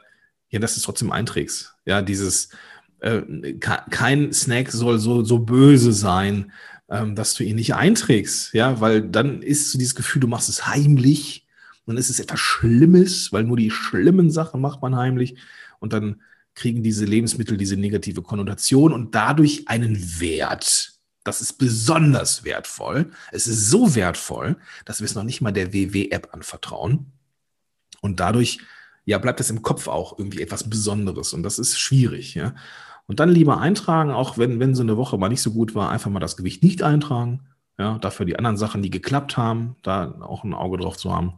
ja, 0.49 0.59
dass 0.59 0.73
du 0.73 0.79
es 0.79 0.83
trotzdem 0.83 1.11
einträgst. 1.11 1.75
Ja, 1.85 2.01
dieses, 2.01 2.49
äh, 2.99 3.21
kein 3.59 4.33
Snack 4.33 4.71
soll 4.71 4.97
so, 4.97 5.23
so 5.23 5.39
böse 5.39 5.93
sein, 5.93 6.51
ähm, 6.89 7.15
dass 7.15 7.35
du 7.35 7.43
ihn 7.43 7.57
nicht 7.57 7.75
einträgst. 7.75 8.53
Ja, 8.53 8.81
weil 8.81 9.01
dann 9.01 9.43
ist 9.43 9.71
so 9.71 9.77
dieses 9.77 9.95
Gefühl, 9.95 10.19
du 10.19 10.27
machst 10.27 10.49
es 10.49 10.67
heimlich. 10.67 11.41
Und 11.85 11.97
es 11.97 12.09
ist 12.09 12.21
etwas 12.21 12.39
Schlimmes, 12.39 13.33
weil 13.33 13.43
nur 13.43 13.57
die 13.57 13.69
schlimmen 13.69 14.31
Sachen 14.31 14.61
macht 14.61 14.81
man 14.81 14.95
heimlich 14.95 15.35
und 15.83 15.91
dann 15.91 16.21
kriegen 16.55 16.81
diese 16.81 17.03
Lebensmittel 17.03 17.57
diese 17.57 17.75
negative 17.75 18.21
Konnotation 18.21 18.93
und 18.93 19.13
dadurch 19.13 19.67
einen 19.67 20.19
Wert. 20.21 20.93
Das 21.25 21.41
ist 21.41 21.53
besonders 21.53 22.45
wertvoll. 22.45 23.11
Es 23.31 23.47
ist 23.47 23.69
so 23.69 23.93
wertvoll, 23.95 24.55
dass 24.85 25.01
wir 25.01 25.05
es 25.05 25.15
noch 25.15 25.23
nicht 25.23 25.41
mal 25.41 25.51
der 25.51 25.73
WW-App 25.73 26.33
anvertrauen. 26.33 27.11
Und 27.99 28.21
dadurch 28.21 28.59
ja, 29.03 29.17
bleibt 29.17 29.41
das 29.41 29.49
im 29.49 29.61
Kopf 29.61 29.89
auch 29.89 30.17
irgendwie 30.17 30.41
etwas 30.41 30.69
Besonderes. 30.69 31.33
Und 31.33 31.43
das 31.43 31.59
ist 31.59 31.77
schwierig. 31.77 32.33
Ja? 32.33 32.55
Und 33.07 33.19
dann 33.19 33.29
lieber 33.29 33.59
eintragen, 33.59 34.11
auch 34.11 34.37
wenn, 34.37 34.61
wenn 34.61 34.73
so 34.73 34.83
eine 34.83 34.95
Woche 34.95 35.17
mal 35.17 35.27
nicht 35.27 35.41
so 35.41 35.51
gut 35.51 35.75
war, 35.75 35.89
einfach 35.89 36.11
mal 36.11 36.21
das 36.21 36.37
Gewicht 36.37 36.63
nicht 36.63 36.81
eintragen. 36.81 37.41
Ja, 37.77 37.97
dafür 37.97 38.25
die 38.25 38.37
anderen 38.37 38.55
Sachen, 38.55 38.83
die 38.83 38.91
geklappt 38.91 39.35
haben, 39.35 39.75
da 39.81 40.21
auch 40.21 40.45
ein 40.45 40.53
Auge 40.53 40.77
drauf 40.77 40.95
zu 40.95 41.13
haben. 41.13 41.33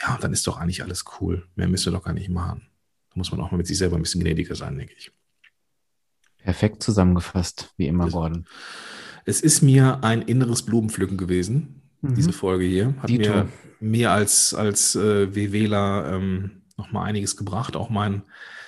Ja, 0.00 0.18
dann 0.20 0.32
ist 0.32 0.46
doch 0.46 0.58
eigentlich 0.58 0.82
alles 0.82 1.04
cool. 1.20 1.48
Mehr 1.56 1.66
müsst 1.66 1.86
ihr 1.86 1.92
doch 1.92 2.04
gar 2.04 2.12
nicht 2.12 2.28
machen. 2.28 2.68
Da 3.12 3.18
muss 3.18 3.30
man 3.30 3.40
auch 3.40 3.50
mal 3.50 3.58
mit 3.58 3.66
sich 3.66 3.78
selber 3.78 3.96
ein 3.96 4.02
bisschen 4.02 4.22
gnädiger 4.22 4.54
sein, 4.54 4.78
denke 4.78 4.94
ich. 4.96 5.12
Perfekt 6.38 6.82
zusammengefasst, 6.82 7.72
wie 7.76 7.86
immer, 7.86 8.08
Gordon. 8.08 8.46
Es 9.24 9.40
ist 9.40 9.62
mir 9.62 10.02
ein 10.02 10.22
inneres 10.22 10.62
Blumenpflücken 10.62 11.16
gewesen, 11.16 11.82
mhm. 12.00 12.14
diese 12.14 12.32
Folge 12.32 12.64
hier. 12.64 12.94
Hat 13.00 13.10
Dito. 13.10 13.30
mir 13.30 13.48
mehr 13.80 14.12
als, 14.12 14.54
als 14.54 14.96
äh, 14.96 15.34
WWler 15.34 16.14
ähm, 16.14 16.62
nochmal 16.76 17.08
einiges 17.08 17.36
gebracht. 17.36 17.76
Auch 17.76 17.90
mein 17.90 18.22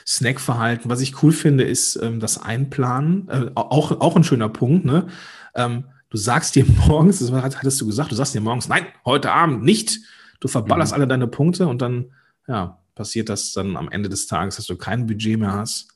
Snackverhalten. 0.07 0.91
Was 0.91 1.01
ich 1.01 1.23
cool 1.23 1.33
finde, 1.33 1.65
ist 1.65 1.97
ähm, 1.97 2.21
das 2.21 2.41
Einplanen. 2.41 3.29
Äh, 3.29 3.51
auch, 3.55 4.01
auch 4.01 4.17
ein 4.17 4.25
schöner 4.25 4.49
Punkt. 4.49 4.85
Ne? 4.85 5.07
Ähm, 5.55 5.85
du 6.11 6.17
sagst 6.17 6.55
dir 6.55 6.67
morgens, 6.87 7.19
das 7.19 7.33
hattest 7.33 7.81
du 7.81 7.87
gesagt, 7.87 8.13
du 8.13 8.17
sagst 8.17 8.35
dir 8.35 8.41
morgens, 8.41 8.69
nein, 8.69 8.87
heute 9.05 9.33
Abend 9.33 9.65
nicht. 9.65 10.01
Du 10.41 10.49
verballerst 10.49 10.93
mhm. 10.93 10.97
alle 10.97 11.09
deine 11.09 11.27
Punkte 11.27 11.67
und 11.67 11.81
dann, 11.81 12.13
ja, 12.47 12.79
passiert 12.95 13.29
das 13.29 13.53
dann 13.53 13.77
am 13.77 13.91
Ende 13.91 14.09
des 14.09 14.27
Tages, 14.27 14.57
dass 14.57 14.67
du 14.67 14.77
kein 14.77 15.07
Budget 15.07 15.39
mehr 15.39 15.53
hast 15.53 15.89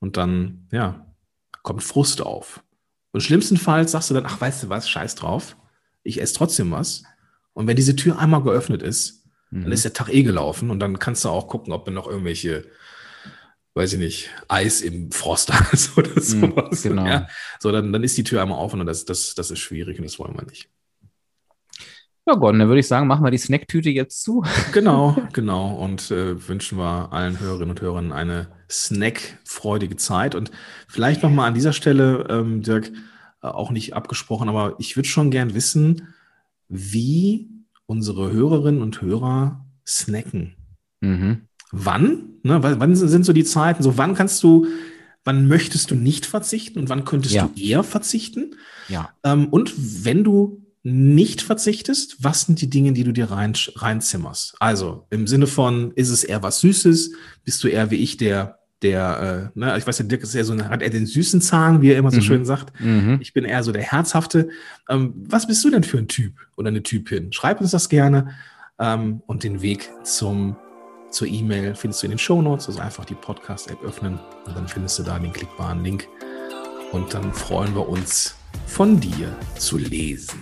und 0.00 0.16
dann, 0.16 0.68
ja, 0.70 1.06
kommt 1.62 1.82
Frust 1.82 2.20
auf. 2.22 2.62
Und 3.12 3.22
schlimmstenfalls 3.22 3.92
sagst 3.92 4.10
du 4.10 4.14
dann, 4.14 4.26
ach, 4.26 4.40
weißt 4.40 4.64
du 4.64 4.68
was, 4.68 4.88
scheiß 4.88 5.14
drauf, 5.14 5.56
ich 6.02 6.20
esse 6.20 6.34
trotzdem 6.34 6.70
was. 6.70 7.04
Und 7.52 7.66
wenn 7.66 7.76
diese 7.76 7.96
Tür 7.96 8.18
einmal 8.18 8.42
geöffnet 8.42 8.82
ist, 8.82 9.24
mhm. 9.50 9.62
dann 9.62 9.72
ist 9.72 9.84
der 9.84 9.92
Tag 9.92 10.12
eh 10.12 10.22
gelaufen 10.22 10.70
und 10.70 10.80
dann 10.80 10.98
kannst 10.98 11.24
du 11.24 11.28
auch 11.28 11.48
gucken, 11.48 11.72
ob 11.72 11.84
du 11.84 11.90
noch 11.90 12.08
irgendwelche, 12.08 12.66
weiß 13.74 13.94
ich 13.94 13.98
nicht, 13.98 14.30
Eis 14.48 14.80
im 14.82 15.10
Frost 15.10 15.52
hast 15.72 15.96
oder 15.96 16.10
mhm, 16.10 16.20
sowas. 16.20 16.82
Genau. 16.82 17.06
Ja, 17.06 17.28
so, 17.60 17.72
dann, 17.72 17.92
dann 17.92 18.04
ist 18.04 18.16
die 18.18 18.24
Tür 18.24 18.42
einmal 18.42 18.58
offen 18.58 18.80
und 18.80 18.86
das, 18.86 19.04
das, 19.04 19.34
das 19.34 19.50
ist 19.50 19.60
schwierig 19.60 19.98
und 19.98 20.04
das 20.04 20.18
wollen 20.18 20.36
wir 20.36 20.44
nicht. 20.44 20.68
Ja, 22.26 22.36
Gordon, 22.36 22.60
dann 22.60 22.68
würde 22.68 22.80
ich 22.80 22.88
sagen, 22.88 23.06
machen 23.06 23.22
wir 23.22 23.30
die 23.30 23.38
Snacktüte 23.38 23.90
jetzt 23.90 24.22
zu. 24.22 24.42
Genau, 24.72 25.16
genau. 25.32 25.74
Und 25.74 26.10
äh, 26.10 26.48
wünschen 26.48 26.78
wir 26.78 27.12
allen 27.12 27.38
Hörerinnen 27.38 27.70
und 27.70 27.80
Hörern 27.82 28.12
eine 28.12 28.48
snackfreudige 28.70 29.96
Zeit. 29.96 30.34
Und 30.34 30.50
vielleicht 30.88 31.22
nochmal 31.22 31.48
an 31.48 31.54
dieser 31.54 31.74
Stelle, 31.74 32.26
ähm, 32.30 32.62
Dirk, 32.62 32.90
äh, 33.42 33.48
auch 33.48 33.70
nicht 33.70 33.94
abgesprochen, 33.94 34.48
aber 34.48 34.74
ich 34.78 34.96
würde 34.96 35.08
schon 35.08 35.30
gern 35.30 35.54
wissen, 35.54 36.14
wie 36.68 37.50
unsere 37.86 38.32
Hörerinnen 38.32 38.80
und 38.80 39.02
Hörer 39.02 39.66
snacken. 39.86 40.56
Mhm. 41.00 41.42
Wann? 41.70 42.30
Ne, 42.42 42.62
wann 42.62 42.96
sind 42.96 43.24
so 43.24 43.34
die 43.34 43.44
Zeiten? 43.44 43.82
So, 43.82 43.98
wann 43.98 44.14
kannst 44.14 44.42
du, 44.42 44.66
wann 45.24 45.46
möchtest 45.46 45.90
du 45.90 45.94
nicht 45.94 46.24
verzichten 46.24 46.78
und 46.78 46.88
wann 46.88 47.04
könntest 47.04 47.34
ja. 47.34 47.48
du 47.48 47.60
eher 47.60 47.82
verzichten? 47.82 48.54
Ja. 48.88 49.10
Ähm, 49.24 49.48
und 49.48 49.74
wenn 50.04 50.24
du 50.24 50.63
nicht 50.84 51.40
verzichtest, 51.40 52.22
was 52.22 52.42
sind 52.42 52.60
die 52.60 52.68
Dinge, 52.68 52.92
die 52.92 53.04
du 53.04 53.12
dir 53.12 53.30
rein, 53.30 53.54
reinzimmerst? 53.74 54.54
Also 54.60 55.06
im 55.10 55.26
Sinne 55.26 55.46
von, 55.46 55.92
ist 55.92 56.10
es 56.10 56.24
eher 56.24 56.42
was 56.42 56.60
Süßes? 56.60 57.12
Bist 57.42 57.64
du 57.64 57.68
eher 57.68 57.90
wie 57.90 57.96
ich, 57.96 58.18
der, 58.18 58.58
der, 58.82 59.50
äh, 59.54 59.58
ne, 59.58 59.78
ich 59.78 59.86
weiß, 59.86 59.96
der 59.96 60.06
Dirk 60.06 60.22
ist 60.22 60.34
eher 60.34 60.44
so, 60.44 60.56
hat 60.62 60.82
er 60.82 60.90
den 60.90 61.06
süßen 61.06 61.40
Zahn, 61.40 61.80
wie 61.80 61.90
er 61.90 61.98
immer 61.98 62.10
so 62.10 62.18
mhm. 62.18 62.22
schön 62.22 62.44
sagt. 62.44 62.78
Mhm. 62.80 63.18
Ich 63.22 63.32
bin 63.32 63.46
eher 63.46 63.62
so 63.62 63.72
der 63.72 63.82
herzhafte. 63.82 64.50
Ähm, 64.90 65.14
was 65.16 65.46
bist 65.46 65.64
du 65.64 65.70
denn 65.70 65.84
für 65.84 65.96
ein 65.96 66.06
Typ 66.06 66.34
oder 66.56 66.68
eine 66.68 66.82
Typin? 66.82 67.32
Schreib 67.32 67.62
uns 67.62 67.70
das 67.70 67.88
gerne. 67.88 68.34
Ähm, 68.78 69.22
und 69.26 69.42
den 69.42 69.62
Weg 69.62 69.90
zum, 70.02 70.54
zur 71.10 71.28
E-Mail 71.28 71.74
findest 71.76 72.02
du 72.02 72.08
in 72.08 72.10
den 72.10 72.18
Show 72.18 72.42
Notes. 72.42 72.66
Also 72.66 72.80
einfach 72.80 73.06
die 73.06 73.14
Podcast-App 73.14 73.82
öffnen 73.82 74.20
und 74.44 74.54
dann 74.54 74.68
findest 74.68 74.98
du 74.98 75.02
da 75.02 75.18
den 75.18 75.32
klickbaren 75.32 75.82
Link. 75.82 76.06
Und 76.92 77.14
dann 77.14 77.32
freuen 77.32 77.74
wir 77.74 77.88
uns, 77.88 78.36
von 78.66 79.00
dir 79.00 79.34
zu 79.58 79.78
lesen. 79.78 80.38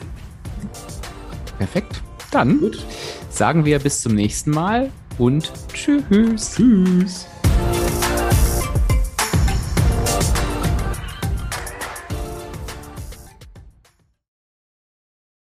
Perfekt. 1.58 2.02
Dann 2.30 2.60
Gut. 2.60 2.84
sagen 3.30 3.64
wir 3.64 3.78
bis 3.78 4.00
zum 4.00 4.14
nächsten 4.14 4.50
Mal 4.50 4.90
und 5.18 5.52
tschüss. 5.72 6.54
Tschüss. 6.56 7.26